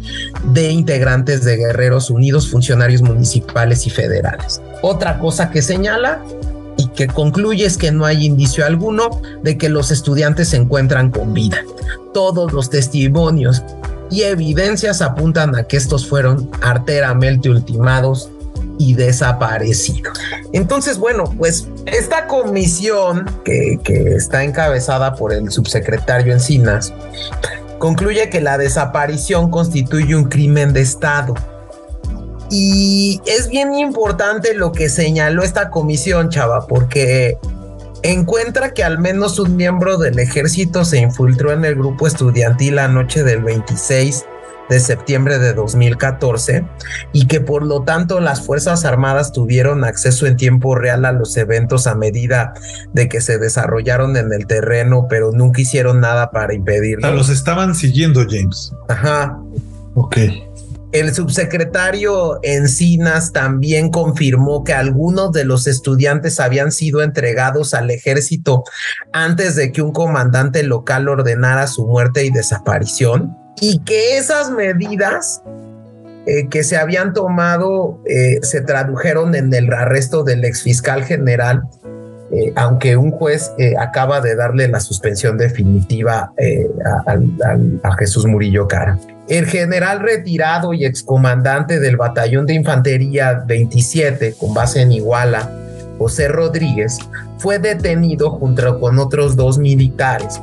de 0.45 0.71
integrantes 0.71 1.45
de 1.45 1.57
Guerreros 1.57 2.11
Unidos, 2.11 2.49
funcionarios 2.49 3.03
municipales 3.03 3.87
y 3.87 3.91
federales. 3.91 4.61
Otra 4.83 5.19
cosa 5.19 5.51
que 5.51 5.63
señala 5.63 6.23
y 6.77 6.89
que 6.89 7.07
concluye 7.07 7.65
es 7.65 7.77
que 7.77 7.93
no 7.93 8.05
hay 8.05 8.27
indicio 8.27 8.67
alguno 8.67 9.21
de 9.43 9.57
que 9.59 9.69
los 9.69 9.91
estudiantes 9.91 10.49
se 10.49 10.57
encuentran 10.57 11.11
con 11.11 11.35
vida. 11.35 11.59
Todos 12.13 12.53
los 12.53 12.71
testimonios 12.71 13.63
y 14.11 14.23
evidencias 14.23 15.03
apuntan 15.03 15.55
a 15.57 15.65
que 15.65 15.77
estos 15.77 16.07
fueron 16.07 16.51
arteramente 16.63 17.49
ultimados 17.49 18.29
y 18.79 18.95
desaparecidos. 18.95 20.19
Entonces, 20.53 20.99
bueno, 20.99 21.25
pues 21.37 21.69
esta 21.87 22.27
comisión 22.27 23.31
que, 23.45 23.79
que 23.83 24.15
está 24.15 24.45
encabezada 24.45 25.15
por 25.15 25.33
el 25.33 25.51
subsecretario 25.51 26.33
Encinas 26.33 26.93
concluye 27.79 28.31
que 28.31 28.41
la 28.41 28.59
desaparición 28.59 29.51
constituye 29.51 30.15
un 30.17 30.25
crimen 30.25 30.73
de 30.73 30.81
Estado. 30.81 31.35
Y 32.51 33.21
es 33.27 33.49
bien 33.49 33.75
importante 33.75 34.55
lo 34.55 34.73
que 34.73 34.89
señaló 34.89 35.43
esta 35.43 35.71
comisión, 35.71 36.29
chava, 36.29 36.67
porque 36.67 37.39
encuentra 38.03 38.75
que 38.75 38.85
al 38.85 38.99
menos 38.99 39.39
un 39.39 39.57
miembro 39.57 39.97
del 39.97 40.19
ejército 40.19 40.85
se 40.85 40.99
infiltró 40.99 41.53
en 41.53 41.65
el 41.65 41.75
grupo 41.75 42.07
estudiantil 42.07 42.77
la 42.77 42.87
noche 42.87 43.25
del 43.25 43.43
26 43.43 44.27
de 44.69 44.81
septiembre 44.81 45.39
de 45.39 45.53
2014 45.53 46.65
y 47.13 47.27
que 47.27 47.41
por 47.41 47.65
lo 47.65 47.83
tanto 47.83 48.21
las 48.21 48.45
Fuerzas 48.45 48.85
Armadas 48.85 49.33
tuvieron 49.33 49.85
acceso 49.85 50.27
en 50.27 50.37
tiempo 50.37 50.75
real 50.75 51.05
a 51.05 51.13
los 51.13 51.37
eventos 51.37 51.87
a 51.87 51.95
medida 51.95 52.55
de 52.93 53.09
que 53.09 53.21
se 53.21 53.39
desarrollaron 53.39 54.17
en 54.17 54.33
el 54.33 54.47
terreno, 54.47 55.07
pero 55.09 55.33
nunca 55.33 55.61
hicieron 55.61 56.01
nada 56.01 56.31
para 56.31 56.55
impedirlo. 56.55 57.11
los 57.13 57.29
estaban 57.29 57.75
siguiendo, 57.75 58.25
James. 58.29 58.73
Ajá. 58.89 59.39
Ok. 59.95 60.17
El 60.93 61.13
subsecretario 61.13 62.39
Encinas 62.45 63.33
también 63.33 63.91
confirmó 63.91 64.63
que 64.63 64.75
algunos 64.75 65.33
de 65.33 65.45
los 65.45 65.67
estudiantes 65.67 66.39
habían 66.39 66.71
sido 66.71 67.03
entregados 67.03 67.75
al 67.75 67.91
ejército 67.91 68.63
antes 69.13 69.57
de 69.57 69.73
que 69.73 69.83
un 69.83 69.91
comandante 69.91 70.63
local 70.63 71.09
ordenara 71.09 71.67
su 71.67 71.85
muerte 71.85 72.25
y 72.25 72.31
desaparición 72.31 73.37
y 73.61 73.79
que 73.81 74.19
esas 74.19 74.51
medidas 74.51 75.43
eh, 76.27 76.49
que 76.49 76.65
se 76.65 76.77
habían 76.77 77.13
tomado 77.13 78.01
eh, 78.07 78.39
se 78.43 78.61
tradujeron 78.63 79.35
en 79.35 79.53
el 79.53 79.73
arresto 79.73 80.25
del 80.25 80.45
exfiscal 80.45 81.05
general 81.05 81.65
eh, 82.33 82.53
aunque 82.57 82.97
un 82.97 83.11
juez 83.11 83.53
acaba 83.79 84.21
de 84.21 84.35
darle 84.35 84.67
la 84.67 84.81
suspensión 84.81 85.37
definitiva 85.37 86.33
a, 87.07 87.19
a, 87.83 87.97
Jesús 87.97 88.27
Murillo 88.27 88.67
Cara. 88.67 88.99
El 89.29 89.47
general 89.47 90.01
retirado 90.01 90.73
y 90.73 90.85
excomandante 90.85 91.79
del 91.79 91.97
batallón 91.97 92.47
de 92.47 92.55
infantería 92.55 93.45
27, 93.47 94.35
con 94.41 94.53
base 94.53 94.81
en 94.81 94.93
Iguala, 94.93 95.49
José 95.99 96.27
Rodríguez, 96.27 96.99
fue 97.39 97.59
detenido 97.59 98.31
junto 98.31 98.81
con 98.81 98.99
otros 98.99 99.37
dos 99.37 99.59
militares 99.59 100.41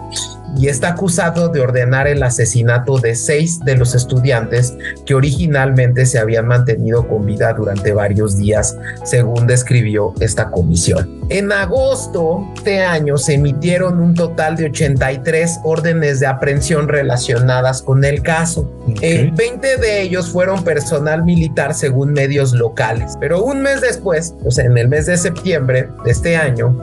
y 0.57 0.67
está 0.67 0.89
acusado 0.89 1.49
de 1.49 1.61
ordenar 1.61 2.07
el 2.07 2.23
asesinato 2.23 2.97
de 2.97 3.15
seis 3.15 3.59
de 3.59 3.75
los 3.75 3.95
estudiantes 3.95 4.73
que 5.05 5.13
originalmente 5.13 6.05
se 6.05 6.19
habían 6.19 6.47
mantenido 6.47 7.07
con 7.07 7.25
vida 7.25 7.53
durante 7.53 7.93
varios 7.93 8.37
días, 8.37 8.77
según 9.03 9.47
describió 9.47 10.13
esta 10.19 10.49
comisión. 10.49 11.21
En 11.29 11.51
agosto 11.51 12.45
de 12.63 12.71
este 12.71 12.85
año 12.85 13.17
se 13.17 13.33
emitieron 13.33 13.99
un 13.99 14.13
total 14.13 14.55
de 14.55 14.65
83 14.65 15.59
órdenes 15.65 16.21
de 16.21 16.27
aprehensión 16.27 16.87
relacionadas 16.87 17.81
con 17.81 18.05
el 18.05 18.21
caso. 18.21 18.71
20 18.87 19.37
eh, 19.41 19.77
de 19.77 20.01
ellos 20.03 20.29
fueron 20.29 20.63
personal 20.63 21.25
militar 21.25 21.73
según 21.73 22.13
medios 22.13 22.53
locales, 22.53 23.17
pero 23.19 23.43
un 23.43 23.61
mes 23.61 23.81
después, 23.81 24.35
o 24.45 24.51
sea, 24.51 24.65
en 24.65 24.77
el 24.77 24.87
mes 24.87 25.07
de 25.07 25.17
septiembre 25.17 25.89
de 26.05 26.11
este 26.11 26.37
año, 26.37 26.77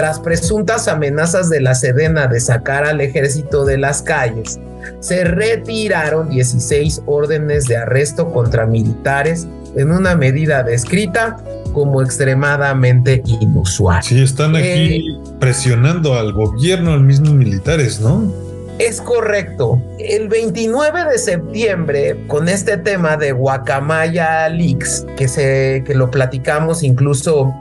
tras 0.00 0.18
presuntas 0.18 0.88
amenazas 0.88 1.50
de 1.50 1.60
la 1.60 1.74
Sedena 1.74 2.26
de 2.26 2.40
sacar 2.40 2.86
al 2.86 3.02
ejército 3.02 3.66
de 3.66 3.76
las 3.76 4.00
calles, 4.00 4.58
se 5.00 5.24
retiraron 5.24 6.30
16 6.30 7.02
órdenes 7.04 7.66
de 7.66 7.76
arresto 7.76 8.32
contra 8.32 8.64
militares 8.64 9.46
en 9.76 9.90
una 9.92 10.16
medida 10.16 10.62
descrita 10.62 11.36
como 11.74 12.00
extremadamente 12.00 13.22
inusual. 13.26 14.02
Sí, 14.02 14.22
están 14.22 14.56
aquí 14.56 14.64
eh, 14.64 15.02
presionando 15.38 16.14
al 16.14 16.32
gobierno, 16.32 16.94
al 16.94 17.02
mismo 17.02 17.34
militares, 17.34 18.00
¿no? 18.00 18.32
Es 18.78 19.02
correcto. 19.02 19.82
El 19.98 20.28
29 20.28 21.10
de 21.10 21.18
septiembre, 21.18 22.24
con 22.26 22.48
este 22.48 22.78
tema 22.78 23.18
de 23.18 23.32
Guacamaya 23.32 24.48
Leaks, 24.48 25.04
que, 25.18 25.28
se, 25.28 25.84
que 25.84 25.94
lo 25.94 26.10
platicamos 26.10 26.82
incluso 26.82 27.54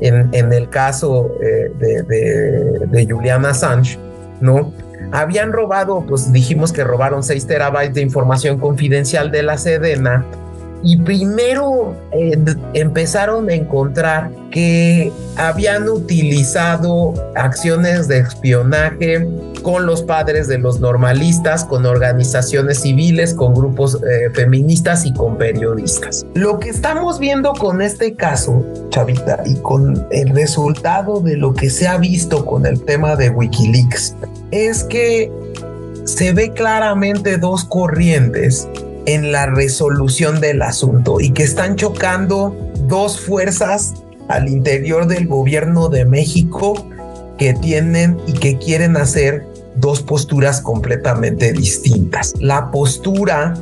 en, 0.00 0.52
el 0.52 0.68
caso 0.68 1.30
eh, 1.42 1.72
de, 1.78 2.86
de, 2.86 3.06
Julian 3.08 3.44
Assange, 3.44 3.98
¿no? 4.40 4.72
Habían 5.12 5.52
robado, 5.52 6.04
pues 6.06 6.32
dijimos 6.32 6.72
que 6.72 6.84
robaron 6.84 7.22
6 7.22 7.46
terabytes 7.46 7.94
de 7.94 8.02
información 8.02 8.58
confidencial 8.58 9.30
de 9.30 9.42
la 9.42 9.58
Sedena 9.58 10.24
y 10.82 10.96
primero 10.98 11.94
eh, 12.12 12.38
empezaron 12.74 13.48
a 13.50 13.54
encontrar 13.54 14.30
que 14.50 15.12
habían 15.36 15.88
utilizado 15.88 17.14
acciones 17.34 18.08
de 18.08 18.20
espionaje 18.20 19.26
con 19.62 19.86
los 19.86 20.02
padres 20.02 20.48
de 20.48 20.58
los 20.58 20.80
normalistas, 20.80 21.64
con 21.64 21.86
organizaciones 21.86 22.80
civiles, 22.80 23.34
con 23.34 23.54
grupos 23.54 23.96
eh, 23.96 24.30
feministas 24.34 25.06
y 25.06 25.12
con 25.12 25.36
periodistas. 25.36 26.24
Lo 26.34 26.58
que 26.58 26.70
estamos 26.70 27.18
viendo 27.18 27.52
con 27.52 27.82
este 27.82 28.14
caso, 28.14 28.64
Chavita, 28.90 29.42
y 29.46 29.56
con 29.56 30.06
el 30.10 30.30
resultado 30.30 31.20
de 31.20 31.36
lo 31.36 31.54
que 31.54 31.70
se 31.70 31.88
ha 31.88 31.98
visto 31.98 32.44
con 32.44 32.66
el 32.66 32.82
tema 32.84 33.16
de 33.16 33.30
Wikileaks, 33.30 34.16
es 34.50 34.84
que 34.84 35.30
se 36.04 36.32
ve 36.32 36.50
claramente 36.50 37.38
dos 37.38 37.64
corrientes 37.64 38.68
en 39.06 39.32
la 39.32 39.46
resolución 39.46 40.40
del 40.40 40.62
asunto 40.62 41.20
y 41.20 41.30
que 41.30 41.42
están 41.42 41.76
chocando 41.76 42.56
dos 42.86 43.20
fuerzas 43.20 43.94
al 44.28 44.48
interior 44.48 45.06
del 45.06 45.26
gobierno 45.26 45.88
de 45.88 46.04
México 46.04 46.86
que 47.38 47.54
tienen 47.54 48.18
y 48.26 48.34
que 48.34 48.58
quieren 48.58 48.96
hacer 48.96 49.46
dos 49.76 50.02
posturas 50.02 50.60
completamente 50.60 51.52
distintas. 51.52 52.34
La 52.38 52.70
postura 52.70 53.54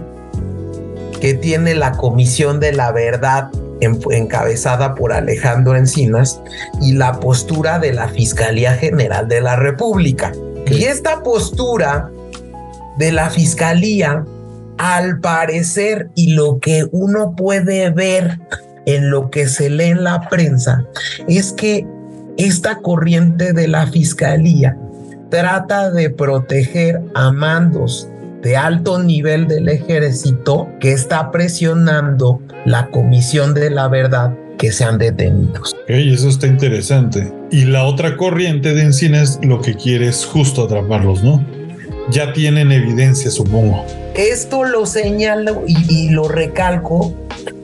que 1.20 1.34
tiene 1.34 1.74
la 1.74 1.92
Comisión 1.92 2.60
de 2.60 2.72
la 2.72 2.92
Verdad 2.92 3.50
encabezada 3.80 4.94
por 4.94 5.12
Alejandro 5.12 5.76
Encinas 5.76 6.40
y 6.80 6.92
la 6.92 7.20
postura 7.20 7.78
de 7.78 7.92
la 7.92 8.08
Fiscalía 8.08 8.74
General 8.74 9.28
de 9.28 9.40
la 9.40 9.56
República. 9.56 10.32
Y 10.66 10.84
esta 10.84 11.22
postura 11.22 12.10
de 12.98 13.12
la 13.12 13.30
Fiscalía 13.30 14.24
al 14.78 15.20
parecer 15.20 16.08
y 16.14 16.32
lo 16.32 16.58
que 16.60 16.86
uno 16.92 17.34
puede 17.36 17.90
ver 17.90 18.38
en 18.86 19.10
lo 19.10 19.30
que 19.30 19.48
se 19.48 19.68
lee 19.68 19.86
en 19.86 20.04
la 20.04 20.28
prensa 20.28 20.84
es 21.26 21.52
que 21.52 21.86
esta 22.38 22.76
corriente 22.76 23.52
de 23.52 23.68
la 23.68 23.88
fiscalía 23.88 24.78
trata 25.30 25.90
de 25.90 26.10
proteger 26.10 27.00
a 27.14 27.32
mandos 27.32 28.08
de 28.42 28.56
alto 28.56 29.02
nivel 29.02 29.48
del 29.48 29.68
ejército 29.68 30.68
que 30.80 30.92
está 30.92 31.30
presionando 31.30 32.40
la 32.64 32.88
comisión 32.90 33.54
de 33.54 33.70
la 33.70 33.88
verdad 33.88 34.34
que 34.58 34.72
sean 34.72 34.98
detenidos. 34.98 35.74
Eso 35.86 36.28
está 36.28 36.46
interesante. 36.46 37.32
Y 37.50 37.64
la 37.64 37.84
otra 37.84 38.16
corriente 38.16 38.74
de 38.74 38.82
Encinas 38.82 39.38
lo 39.42 39.60
que 39.60 39.74
quiere 39.74 40.08
es 40.08 40.24
justo 40.24 40.64
atraparlos, 40.64 41.22
¿no? 41.22 41.44
Ya 42.10 42.32
tienen 42.32 42.72
evidencia, 42.72 43.30
supongo. 43.30 43.84
Esto 44.14 44.64
lo 44.64 44.86
señalo 44.86 45.62
y, 45.66 46.08
lo 46.08 46.26
recalco 46.26 47.14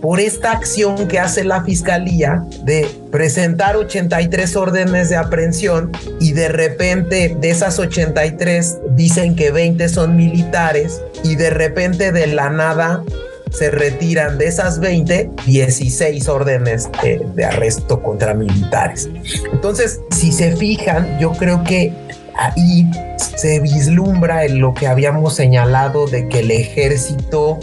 por 0.00 0.20
esta 0.20 0.52
acción 0.52 1.08
que 1.08 1.18
hace 1.18 1.42
la 1.42 1.64
fiscalía 1.64 2.44
de 2.62 2.88
presentar 3.10 3.76
83 3.76 4.54
órdenes 4.54 5.08
de 5.08 5.16
aprehensión 5.16 5.90
y 6.20 6.32
de 6.32 6.48
repente 6.48 7.36
de 7.40 7.50
esas 7.50 7.78
83 7.78 8.78
dicen 8.90 9.34
que 9.34 9.50
20 9.50 9.88
son 9.88 10.14
militares 10.14 11.00
y 11.24 11.36
de 11.36 11.50
repente 11.50 12.12
de 12.12 12.26
la 12.28 12.50
nada 12.50 13.02
se 13.50 13.70
retiran 13.70 14.36
de 14.36 14.46
esas 14.46 14.78
20 14.78 15.30
16 15.46 16.28
órdenes 16.28 16.88
de 17.02 17.44
arresto 17.44 18.02
contra 18.02 18.34
militares. 18.34 19.08
Entonces, 19.52 20.00
si 20.10 20.32
se 20.32 20.54
fijan, 20.54 21.18
yo 21.18 21.32
creo 21.32 21.64
que 21.64 21.92
ahí 22.36 22.90
se 23.36 23.60
vislumbra 23.60 24.44
en 24.44 24.60
lo 24.60 24.74
que 24.74 24.86
habíamos 24.86 25.34
señalado 25.34 26.06
de 26.06 26.28
que 26.28 26.40
el 26.40 26.50
ejército, 26.50 27.58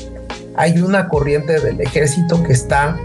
hay 0.56 0.80
una 0.80 1.08
corriente 1.08 1.60
del 1.60 1.80
ejército 1.82 2.44
que 2.44 2.54
está 2.54 2.98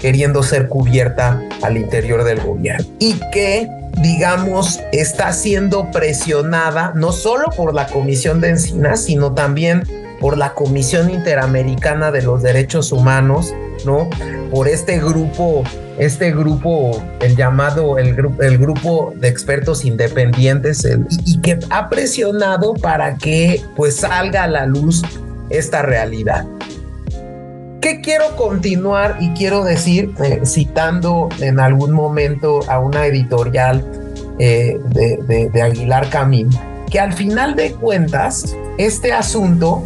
queriendo 0.00 0.42
ser 0.42 0.68
cubierta 0.68 1.40
al 1.62 1.76
interior 1.76 2.24
del 2.24 2.40
gobierno 2.40 2.86
y 2.98 3.14
que 3.32 3.68
digamos, 4.02 4.80
está 4.92 5.32
siendo 5.32 5.90
presionada 5.90 6.92
no 6.94 7.12
solo 7.12 7.50
por 7.56 7.74
la 7.74 7.86
Comisión 7.86 8.40
de 8.40 8.50
Encinas, 8.50 9.04
sino 9.04 9.34
también 9.34 9.84
por 10.20 10.36
la 10.36 10.54
Comisión 10.54 11.10
Interamericana 11.10 12.10
de 12.10 12.22
los 12.22 12.42
Derechos 12.42 12.92
Humanos, 12.92 13.54
¿no? 13.84 14.08
Por 14.50 14.68
este 14.68 14.98
grupo 14.98 15.64
este 15.98 16.32
grupo, 16.32 17.02
el 17.20 17.36
llamado, 17.36 17.98
el, 17.98 18.16
el 18.40 18.58
grupo 18.58 19.12
de 19.16 19.28
expertos 19.28 19.84
independientes, 19.84 20.86
y, 21.24 21.40
que 21.40 21.58
ha 21.70 21.88
presionado 21.88 22.74
para 22.74 23.16
que 23.16 23.62
pues 23.76 23.96
salga 23.96 24.44
a 24.44 24.48
la 24.48 24.66
luz 24.66 25.02
esta 25.50 25.82
realidad. 25.82 26.46
¿Qué 27.80 28.00
quiero 28.00 28.34
continuar 28.36 29.18
y 29.20 29.30
quiero 29.34 29.62
decir, 29.62 30.12
eh, 30.22 30.40
citando 30.44 31.28
en 31.40 31.60
algún 31.60 31.92
momento 31.92 32.60
a 32.68 32.78
una 32.78 33.06
editorial 33.06 33.84
eh, 34.38 34.78
de, 34.88 35.50
de, 35.52 35.62
Aguilar 35.62 36.08
Camín, 36.08 36.48
que 36.90 36.98
al 36.98 37.12
final 37.12 37.54
de 37.54 37.72
cuentas, 37.72 38.56
este 38.78 39.12
asunto 39.12 39.84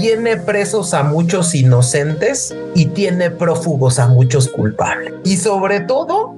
tiene 0.00 0.38
presos 0.38 0.94
a 0.94 1.02
muchos 1.02 1.54
inocentes 1.54 2.54
y 2.74 2.86
tiene 2.86 3.30
prófugos 3.30 3.98
a 3.98 4.08
muchos 4.08 4.48
culpables. 4.48 5.12
Y 5.24 5.36
sobre 5.36 5.80
todo, 5.80 6.34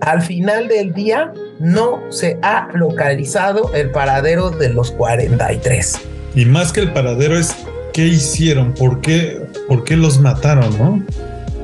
al 0.00 0.20
final 0.20 0.66
del 0.66 0.92
día, 0.92 1.32
no 1.60 2.00
se 2.10 2.38
ha 2.42 2.68
localizado 2.74 3.72
el 3.72 3.92
paradero 3.92 4.50
de 4.50 4.70
los 4.70 4.90
43. 4.90 6.00
Y 6.34 6.44
más 6.44 6.72
que 6.72 6.80
el 6.80 6.92
paradero 6.92 7.38
es 7.38 7.54
qué 7.92 8.08
hicieron, 8.08 8.74
por 8.74 9.00
qué, 9.00 9.46
por 9.68 9.84
qué 9.84 9.96
los 9.96 10.18
mataron, 10.20 10.76
¿no? 10.76 11.00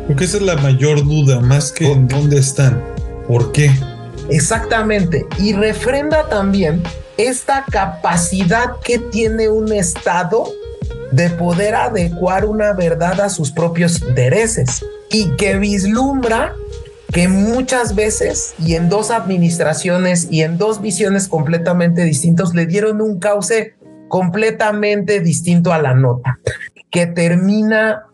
Porque 0.07 0.25
esa 0.25 0.37
es 0.37 0.43
la 0.45 0.55
mayor 0.57 1.03
duda, 1.03 1.41
más 1.41 1.73
que 1.73 1.91
en 1.91 2.07
dónde 2.07 2.39
están, 2.39 2.81
por 3.27 3.51
qué. 3.51 3.73
Exactamente. 4.31 5.27
Y 5.41 5.53
refrenda 5.53 6.29
también 6.29 6.81
esta 7.17 7.65
capacidad 7.69 8.77
que 8.85 9.01
tiene 9.01 9.49
un 9.49 9.73
Estado 9.73 10.53
de 11.15 11.31
poder 11.31 11.75
adecuar 11.75 12.45
una 12.45 12.73
verdad 12.73 13.21
a 13.21 13.29
sus 13.29 13.53
propios 13.53 14.03
intereses 14.03 14.85
y 15.11 15.31
que 15.37 15.59
vislumbra 15.59 16.55
que 17.13 17.29
muchas 17.29 17.95
veces 17.95 18.55
y 18.59 18.75
en 18.75 18.89
dos 18.89 19.13
administraciones 19.13 20.27
y 20.31 20.43
en 20.43 20.59
dos 20.59 20.83
visiones 20.83 21.29
completamente 21.29 22.03
distintos 22.03 22.55
le 22.55 22.67
dieron 22.67 23.01
un 23.01 23.21
cauce 23.21 23.75
completamente 24.09 25.21
distinto 25.21 25.73
a 25.73 25.81
la 25.81 25.95
nota, 25.95 26.39
que 26.91 27.07
termina 27.07 28.07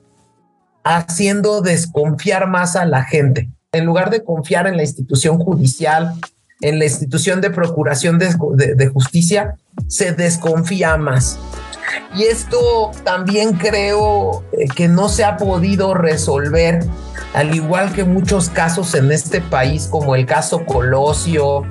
haciendo 0.84 1.62
desconfiar 1.62 2.46
más 2.48 2.76
a 2.76 2.84
la 2.84 3.04
gente. 3.04 3.48
En 3.72 3.86
lugar 3.86 4.10
de 4.10 4.22
confiar 4.22 4.66
en 4.66 4.76
la 4.76 4.82
institución 4.82 5.38
judicial, 5.38 6.14
en 6.60 6.78
la 6.78 6.84
institución 6.84 7.40
de 7.40 7.50
procuración 7.50 8.18
de, 8.18 8.86
justicia 8.88 9.56
se 9.88 10.12
desconfía 10.12 10.96
más. 10.96 11.38
Y 12.14 12.24
esto 12.24 12.90
también 13.04 13.54
creo 13.54 14.44
eh, 14.52 14.66
que 14.74 14.88
no 14.88 15.08
se 15.08 15.24
ha 15.24 15.36
podido 15.36 15.94
resolver, 15.94 16.84
al 17.34 17.54
igual 17.54 17.92
que 17.92 18.04
muchos 18.04 18.48
casos 18.48 18.94
en 18.94 19.12
este 19.12 19.40
país, 19.40 19.88
como 19.90 20.14
el 20.14 20.26
caso 20.26 20.64
Colosio, 20.64 21.62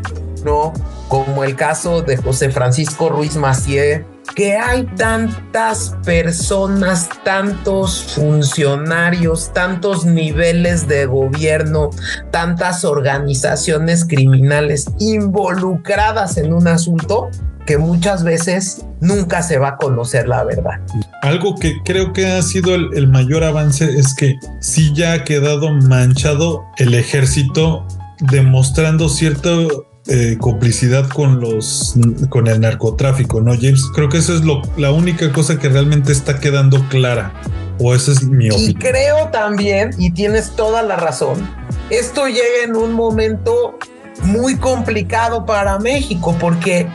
¿no? 0.43 0.73
Como 1.07 1.43
el 1.43 1.55
caso 1.55 2.01
de 2.01 2.17
José 2.17 2.49
Francisco 2.49 3.09
Ruiz 3.09 3.35
Macié, 3.35 4.05
que 4.35 4.55
hay 4.55 4.83
tantas 4.95 5.95
personas, 6.05 7.09
tantos 7.23 8.03
funcionarios, 8.15 9.51
tantos 9.53 10.05
niveles 10.05 10.87
de 10.87 11.05
gobierno, 11.05 11.89
tantas 12.31 12.85
organizaciones 12.85 14.05
criminales 14.05 14.85
involucradas 14.99 16.37
en 16.37 16.53
un 16.53 16.67
asunto 16.67 17.29
que 17.65 17.77
muchas 17.77 18.23
veces 18.23 18.85
nunca 19.01 19.41
se 19.41 19.57
va 19.57 19.69
a 19.69 19.77
conocer 19.77 20.27
la 20.27 20.43
verdad. 20.43 20.79
Algo 21.21 21.55
que 21.55 21.77
creo 21.83 22.13
que 22.13 22.27
ha 22.27 22.41
sido 22.41 22.75
el, 22.75 23.07
mayor 23.07 23.43
avance 23.43 23.85
es 23.85 24.13
que 24.13 24.35
sí 24.59 24.93
ya 24.93 25.13
ha 25.13 25.23
quedado 25.23 25.71
manchado 25.71 26.65
el 26.77 26.93
ejército 26.93 27.85
demostrando 28.19 29.09
cierto 29.09 29.85
eh, 30.07 30.37
complicidad 30.39 31.07
con 31.07 31.39
los 31.39 31.95
con 32.29 32.47
el 32.47 32.61
narcotráfico, 32.61 33.41
¿no, 33.41 33.53
James? 33.53 33.85
Creo 33.93 34.09
que 34.09 34.17
eso 34.17 34.33
es 34.33 34.43
lo, 34.43 34.61
la 34.77 34.91
única 34.91 35.31
cosa 35.31 35.59
que 35.59 35.69
realmente 35.69 36.11
está 36.11 36.39
quedando 36.39 36.83
clara. 36.89 37.33
O 37.81 37.95
esa 37.95 38.11
es 38.11 38.23
mi 38.23 38.49
opinión. 38.49 38.71
Y 38.71 38.73
creo 38.73 39.29
también, 39.29 39.91
y 39.97 40.11
tienes 40.11 40.51
toda 40.51 40.83
la 40.83 40.97
razón, 40.97 41.49
esto 41.89 42.27
llega 42.27 42.65
en 42.65 42.75
un 42.75 42.91
momento 42.91 43.77
muy 44.23 44.57
complicado 44.57 45.45
para 45.45 45.79
México, 45.79 46.35
porque 46.39 46.87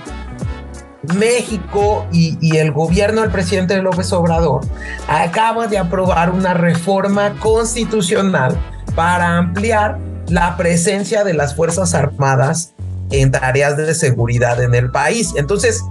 México 1.16 2.06
y, 2.12 2.56
el 2.56 2.72
gobierno 2.72 3.22
del 3.22 3.30
presidente 3.30 3.80
López 3.82 4.12
Obrador 4.12 4.62
acaba 5.08 5.66
de 5.66 5.78
aprobar 5.78 6.30
una 6.30 6.54
reforma 6.54 7.38
constitucional 7.40 8.56
para 8.94 9.38
ampliar 9.38 9.98
la 10.28 10.56
presencia 10.56 11.24
de 11.24 11.34
las 11.34 11.54
Fuerzas 11.54 11.94
Armadas 11.94 12.74
en 13.10 13.30
tareas 13.30 13.76
de 13.76 13.94
seguridad 13.94 14.62
en 14.62 14.74
el 14.74 14.90
país. 14.90 15.32
Entonces, 15.36 15.82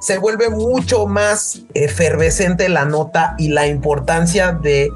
se 0.00 0.18
vuelve 0.18 0.48
mucho 0.48 1.06
más 1.06 1.62
efervescente 1.74 2.68
la 2.68 2.84
nota 2.84 3.34
y 3.38 3.48
la 3.48 3.66
importancia 3.66 4.52
de 4.52 4.90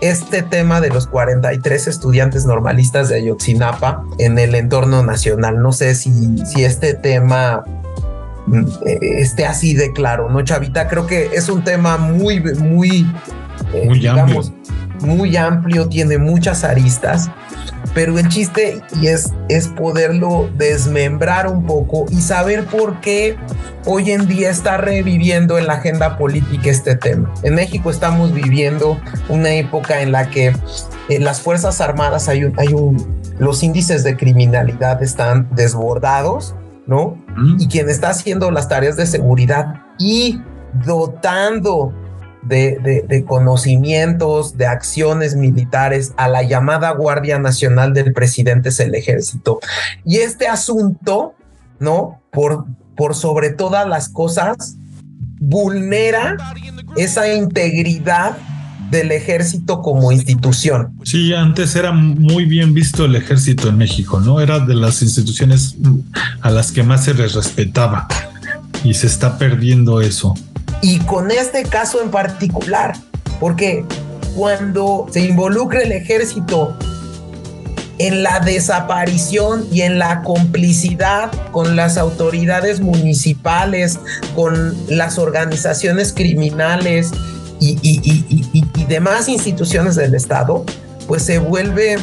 este 0.00 0.42
tema 0.42 0.80
de 0.80 0.90
los 0.90 1.06
43 1.06 1.88
estudiantes 1.88 2.44
normalistas 2.44 3.08
de 3.08 3.16
Ayotzinapa 3.16 4.04
en 4.18 4.38
el 4.38 4.54
entorno 4.54 5.02
nacional. 5.02 5.60
No 5.60 5.72
sé 5.72 5.94
si, 5.94 6.38
si 6.46 6.64
este 6.64 6.94
tema 6.94 7.64
esté 8.92 9.46
así 9.46 9.74
de 9.74 9.92
claro, 9.92 10.30
¿no, 10.30 10.42
Chavita? 10.42 10.88
Creo 10.88 11.06
que 11.06 11.30
es 11.32 11.48
un 11.48 11.64
tema 11.64 11.96
muy, 11.96 12.40
muy, 12.40 13.06
eh, 13.72 13.86
muy 13.86 14.06
amplio. 14.06 14.42
muy 15.00 15.36
amplio, 15.36 15.88
tiene 15.88 16.18
muchas 16.18 16.64
aristas 16.64 17.30
pero 17.96 18.18
el 18.18 18.28
chiste 18.28 18.82
y 19.00 19.06
es, 19.06 19.32
es 19.48 19.68
poderlo 19.68 20.50
desmembrar 20.58 21.46
un 21.46 21.64
poco 21.64 22.04
y 22.10 22.20
saber 22.20 22.66
por 22.66 23.00
qué 23.00 23.38
hoy 23.86 24.10
en 24.10 24.26
día 24.26 24.50
está 24.50 24.76
reviviendo 24.76 25.56
en 25.56 25.66
la 25.66 25.74
agenda 25.76 26.18
política 26.18 26.68
este 26.68 26.94
tema. 26.94 27.32
En 27.42 27.54
México 27.54 27.90
estamos 27.90 28.34
viviendo 28.34 29.00
una 29.30 29.54
época 29.54 30.02
en 30.02 30.12
la 30.12 30.28
que 30.28 30.54
en 31.08 31.24
las 31.24 31.40
Fuerzas 31.40 31.80
Armadas 31.80 32.28
hay 32.28 32.44
un, 32.44 32.52
hay 32.58 32.74
un, 32.74 33.18
los 33.38 33.62
índices 33.62 34.04
de 34.04 34.14
criminalidad 34.14 35.02
están 35.02 35.48
desbordados, 35.54 36.54
¿no? 36.86 37.22
Y 37.58 37.68
quien 37.68 37.88
está 37.88 38.10
haciendo 38.10 38.50
las 38.50 38.68
tareas 38.68 38.96
de 38.96 39.06
seguridad 39.06 39.82
y 39.98 40.40
dotando 40.84 41.92
de, 42.42 43.24
conocimientos, 43.26 44.56
de 44.56 44.66
acciones 44.66 45.34
militares 45.34 46.12
a 46.16 46.28
la 46.28 46.42
llamada 46.42 46.90
Guardia 46.92 47.38
Nacional 47.38 47.92
del 47.92 48.12
presidente 48.12 48.68
es 48.68 48.80
el 48.80 48.94
ejército. 48.94 49.58
Y 50.04 50.18
este 50.18 50.46
asunto, 50.46 51.34
¿no? 51.80 52.20
Por, 52.30 52.66
por 52.96 53.14
sobre 53.14 53.50
todas 53.50 53.86
las 53.88 54.08
cosas, 54.08 54.76
vulnera 55.40 56.36
esa 56.96 57.32
integridad 57.32 58.36
del 58.90 59.12
ejército 59.12 59.82
como 59.82 60.12
institución. 60.12 60.92
Sí, 61.04 61.32
antes 61.34 61.74
era 61.76 61.92
muy 61.92 62.44
bien 62.44 62.74
visto 62.74 63.04
el 63.04 63.16
ejército 63.16 63.68
en 63.68 63.78
México, 63.78 64.20
¿no? 64.20 64.40
Era 64.40 64.60
de 64.60 64.74
las 64.74 65.02
instituciones 65.02 65.76
a 66.40 66.50
las 66.50 66.72
que 66.72 66.82
más 66.82 67.04
se 67.04 67.14
les 67.14 67.34
respetaba 67.34 68.06
y 68.84 68.94
se 68.94 69.06
está 69.06 69.38
perdiendo 69.38 70.00
eso. 70.00 70.34
Y 70.82 70.98
con 71.00 71.30
este 71.30 71.64
caso 71.64 72.02
en 72.02 72.10
particular, 72.10 72.96
porque 73.40 73.84
cuando 74.36 75.06
se 75.10 75.20
involucra 75.20 75.80
el 75.80 75.92
ejército 75.92 76.76
en 77.98 78.22
la 78.22 78.40
desaparición 78.40 79.66
y 79.72 79.80
en 79.82 79.98
la 79.98 80.22
complicidad 80.22 81.30
con 81.50 81.76
las 81.76 81.96
autoridades 81.96 82.80
municipales, 82.80 83.98
con 84.34 84.76
las 84.88 85.18
organizaciones 85.18 86.12
criminales 86.12 87.12
y, 87.60 88.84
demás 88.88 89.28
instituciones 89.28 89.96
del 89.96 90.14
Estado, 90.14 90.64
pues 91.06 91.22
se 91.22 91.38
vuelve 91.38 91.96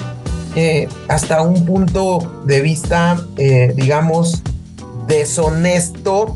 eh, 0.55 0.87
hasta 1.07 1.41
un 1.41 1.65
punto 1.65 2.43
de 2.45 2.61
vista, 2.61 3.25
eh, 3.37 3.73
digamos, 3.75 4.41
deshonesto 5.07 6.35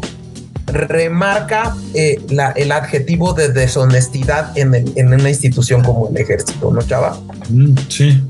remarca 0.65 1.75
eh, 1.93 2.19
el 2.55 2.71
adjetivo 2.71 3.33
de 3.33 3.49
deshonestidad 3.49 4.57
en, 4.57 5.13
una 5.13 5.29
institución 5.29 5.83
como 5.83 6.09
el 6.09 6.17
ejército, 6.17 6.71
¿no, 6.71 6.81
Chava? 6.81 7.19
Mm, 7.49 7.75
sí. 7.87 8.23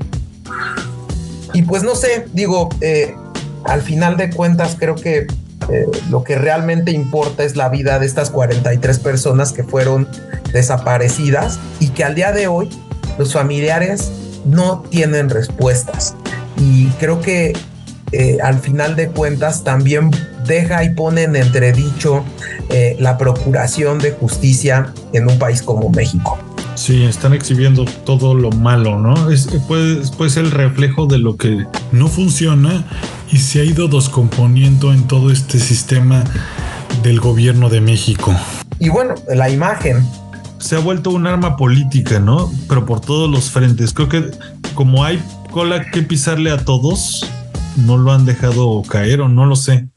Y 1.54 1.62
pues 1.62 1.82
no 1.82 1.94
sé, 1.94 2.26
digo, 2.32 2.68
al 3.64 3.82
final 3.82 4.16
de 4.16 4.30
cuentas 4.30 4.76
creo 4.78 4.94
que 4.94 5.26
eh, 5.70 5.86
lo 6.10 6.24
que 6.24 6.36
realmente 6.36 6.92
importa 6.92 7.44
es 7.44 7.56
la 7.56 7.68
vida 7.68 7.98
de 7.98 8.06
estas 8.06 8.30
43 8.30 8.98
personas 8.98 9.52
que 9.52 9.64
fueron 9.64 10.08
desaparecidas 10.52 11.58
y 11.80 11.88
que 11.88 12.04
al 12.04 12.14
día 12.14 12.32
de 12.32 12.46
hoy 12.46 12.68
los 13.18 13.32
familiares 13.32 14.10
no 14.44 14.82
tienen 14.90 15.30
respuestas. 15.30 16.14
Y 16.56 16.86
creo 16.98 17.20
que 17.20 17.52
al 18.42 18.58
final 18.58 18.96
de 18.96 19.08
cuentas 19.08 19.64
también 19.64 20.10
deja 20.48 20.82
y 20.82 20.90
pone 20.90 21.22
en 21.22 21.36
entredicho 21.36 22.24
eh, 22.70 22.96
la 22.98 23.16
procuración 23.16 23.98
de 23.98 24.10
justicia 24.12 24.92
en 25.12 25.30
un 25.30 25.38
país 25.38 25.62
como 25.62 25.88
México. 25.90 26.36
Sí, 26.74 27.04
están 27.04 27.32
exhibiendo 27.32 27.84
todo 28.04 28.34
lo 28.34 28.50
malo, 28.50 28.98
¿no? 28.98 29.30
Es, 29.30 29.48
puede, 29.66 30.02
el 30.36 30.50
reflejo 30.50 31.06
de 31.06 31.18
lo 31.18 31.36
que 31.36 31.66
no 31.92 32.08
funciona 32.08 32.84
y 33.30 33.38
se 33.38 33.60
ha 33.60 33.64
ido 33.64 33.88
descomponiendo 33.88 34.92
en 34.92 35.06
todo 35.06 35.30
este 35.30 35.58
sistema 35.58 36.24
del 37.02 37.20
gobierno 37.20 37.68
de 37.68 37.80
México. 37.80 38.34
Y 38.78 38.88
bueno, 38.88 39.14
la 39.34 39.50
imagen. 39.50 40.06
Se 40.58 40.76
ha 40.76 40.80
vuelto 40.80 41.10
un 41.10 41.26
arma 41.26 41.56
política, 41.56 42.18
¿no? 42.18 42.50
Pero 42.68 42.84
por 42.84 43.00
todos 43.00 43.30
los 43.30 43.50
frentes. 43.50 43.92
Creo 43.92 44.08
que 44.08 44.30
como 44.74 45.04
hay 45.04 45.22
cola 45.50 45.90
que 45.90 46.02
pisarle 46.02 46.50
a 46.50 46.64
todos, 46.64 47.26
no 47.76 47.96
lo 47.96 48.12
han 48.12 48.24
dejado 48.24 48.82
caer 48.82 49.20
o 49.20 49.28
no 49.28 49.46
lo 49.46 49.56
sé. 49.56 49.88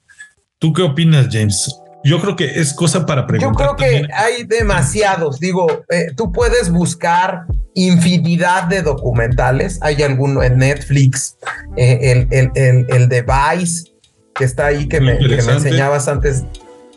¿Tú 0.60 0.74
qué 0.74 0.84
opinas, 0.84 1.28
James? 1.32 1.76
Yo 2.04 2.20
creo 2.20 2.36
que 2.36 2.60
es 2.60 2.74
cosa 2.74 3.06
para 3.06 3.28
preguntar. 3.28 3.68
Yo 3.68 3.76
creo 3.76 3.90
que 3.90 4.08
hay 4.14 4.44
demasiados. 4.44 5.40
Digo, 5.40 5.68
eh, 5.90 6.08
tú 6.16 6.32
puedes 6.32 6.72
buscar 6.72 7.46
infinidad 7.76 8.64
de 8.64 8.82
documentales. 8.82 9.80
Hay 9.82 10.02
alguno 10.02 10.44
en 10.44 10.58
Netflix, 10.58 11.38
eh, 11.78 12.28
el, 12.32 12.52
el, 12.56 12.86
el, 12.90 13.10
de 13.10 13.22
Vice, 13.24 13.92
que 14.36 14.44
está 14.44 14.68
ahí, 14.68 14.88
que 14.88 15.00
me, 15.00 15.14
enseñabas 15.14 16.08
antes. 16.08 16.44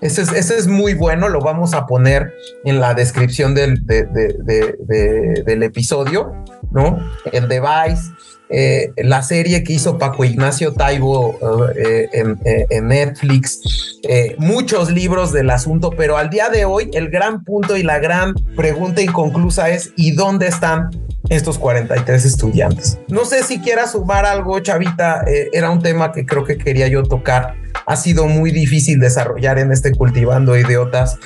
Ese 0.01 0.23
es, 0.23 0.33
ese 0.33 0.57
es, 0.59 0.67
muy 0.67 0.95
bueno, 0.95 1.29
lo 1.29 1.41
vamos 1.41 1.73
a 1.73 1.87
poner 1.87 2.35
en 2.65 2.81
la 2.81 2.95
descripción 2.95 3.55
del, 3.55 3.87
del 3.87 5.63
episodio, 5.63 6.33
¿no? 6.73 6.99
El 7.33 7.49
de 7.49 7.61
Vice. 7.61 8.11
Eh, 8.51 8.93
la 8.99 9.23
serie 9.23 9.65
que 9.65 9.73
hizo 9.73 9.99
Paco 9.99 10.25
Ignacio 10.25 10.75
Taibo 10.75 11.39
eh, 11.77 12.09
eh, 12.13 12.67
en, 12.71 12.89
Netflix, 12.89 13.99
muchos 14.37 14.91
libros 14.91 15.33
del 15.33 15.51
asunto, 15.51 15.91
pero 15.97 16.19
al 16.19 16.29
día 16.29 16.51
de 16.51 16.67
hoy 16.67 16.91
el 16.93 17.09
gran 17.09 17.43
punto 17.43 17.77
y 17.77 17.83
la 17.83 17.99
gran 17.99 18.35
pregunta 18.55 19.01
inconclusa 19.01 19.71
es 19.71 19.93
¿y 19.97 20.13
dónde 20.13 20.49
están 20.49 20.91
estos 21.31 21.59
43 21.59 22.25
estudiantes? 22.27 22.99
No 23.09 23.25
sé 23.25 23.43
si 23.43 23.61
quieras 23.61 23.93
sumar 23.93 24.27
algo, 24.27 24.61
Chavita, 24.61 25.25
era 25.53 25.71
un 25.71 25.81
tema 25.81 26.13
que 26.13 26.27
creo 26.27 26.45
que 26.45 26.59
quería 26.59 26.87
yo 26.89 27.03
tocar 27.03 27.55
ha 27.87 27.97
sido 27.97 28.27
muy 28.27 28.51
difícil 28.51 28.99
desarrollar 28.99 29.59
en 29.59 29.73
este 29.73 29.93
Cultivando 29.93 30.57
Idiotas. 30.57 31.19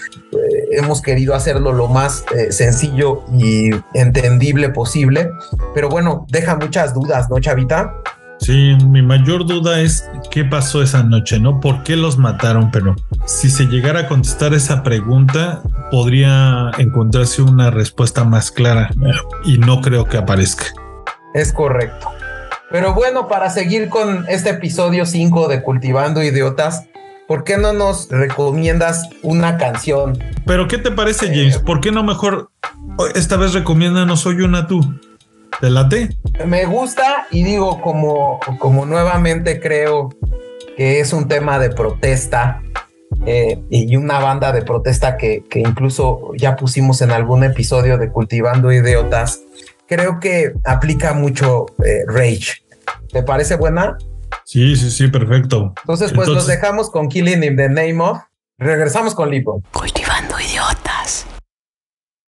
Hemos 0.71 1.03
querido 1.03 1.35
hacerlo 1.35 1.73
lo 1.73 1.89
más 1.89 2.25
eh, 2.37 2.53
sencillo 2.53 3.25
y 3.33 3.71
entendible 3.95 4.69
posible, 4.71 5.31
pero 5.75 5.89
bueno, 5.89 6.27
deja 6.29 6.57
muchas 6.57 6.95
dudas, 6.95 7.29
¿no, 7.31 7.41
Chavita? 7.41 7.95
Sí, 8.41 8.77
mi 8.87 9.03
mayor 9.03 9.47
duda 9.47 9.81
es 9.81 10.09
qué 10.31 10.45
pasó 10.45 10.83
esa 10.83 11.03
noche, 11.03 11.41
¿no? 11.41 11.61
¿Por 11.61 11.83
qué 11.83 11.97
los 11.97 12.19
mataron? 12.19 12.71
Pero 12.71 12.95
si 13.27 13.51
se 13.51 13.65
llegara 13.65 14.01
a 14.01 14.09
contestar 14.09 14.55
esa 14.55 14.83
pregunta, 14.83 15.63
podría 15.91 16.71
encontrarse 16.79 17.43
una 17.43 17.71
respuesta 17.71 18.25
más 18.25 18.51
clara 18.51 18.91
y 19.45 19.59
no 19.59 19.81
creo 19.81 20.05
que 20.05 20.19
aparezca. 20.19 20.67
Es 21.35 21.53
correcto. 21.53 22.09
Pero 22.71 22.95
bueno, 22.95 23.29
para 23.29 23.51
seguir 23.51 23.89
con 23.89 24.27
este 24.29 24.51
episodio 24.51 25.07
5 25.07 25.49
de 25.49 25.63
Cultivando 25.63 26.23
Idiotas, 26.23 26.85
¿por 27.29 27.45
qué 27.45 27.57
no 27.57 27.73
nos 27.73 28.09
recomiendas 28.09 29.09
una 29.23 29.57
canción? 29.57 30.19
Pero 30.45 30.67
¿qué 30.67 30.79
te 30.79 30.91
parece, 30.91 31.29
James? 31.29 31.59
¿Por 31.59 31.81
qué 31.81 31.93
no 31.93 32.03
mejor 32.03 32.51
esta 33.15 33.37
vez 33.37 33.53
recomiéndanos 33.53 34.27
hoy 34.27 34.41
una 34.41 34.67
tú? 34.67 34.81
¿Te 35.61 35.71
late? 35.71 36.17
Me 36.45 36.65
gusta 36.65 37.29
y 37.31 37.45
digo, 37.45 37.81
como, 37.81 38.41
como 38.59 38.85
nuevamente 38.85 39.61
creo 39.61 40.09
que 40.77 40.99
es 40.99 41.13
un 41.13 41.29
tema 41.29 41.61
de 41.61 41.71
protesta 41.71 42.63
eh, 43.27 43.63
y 43.71 43.95
una 43.95 44.19
banda 44.19 44.51
de 44.51 44.63
protesta 44.63 45.17
que, 45.17 45.45
que 45.49 45.61
incluso 45.61 46.33
ya 46.37 46.57
pusimos 46.57 47.03
en 47.03 47.13
algún 47.13 47.45
episodio 47.45 47.99
de 47.99 48.11
Cultivando 48.11 48.73
Idiotas 48.73 49.43
creo 49.89 50.21
que 50.21 50.53
aplica 50.65 51.15
mucho 51.15 51.67
eh, 51.85 52.05
Rage. 52.07 52.63
¿Te 53.11 53.23
parece 53.23 53.57
buena? 53.57 53.97
Sí, 54.45 54.77
sí, 54.77 54.91
sí, 54.91 55.09
perfecto. 55.09 55.75
Entonces, 55.83 56.13
pues 56.13 56.29
los 56.29 56.47
dejamos 56.47 56.91
con 56.91 57.09
Killing 57.09 57.45
in 57.45 57.57
the 57.57 57.69
Name 57.69 58.01
of. 58.01 58.19
Regresamos 58.59 59.15
con 59.15 59.31
Lipo. 59.31 59.63
Cultivando 59.73 60.39
idiota. 60.41 60.98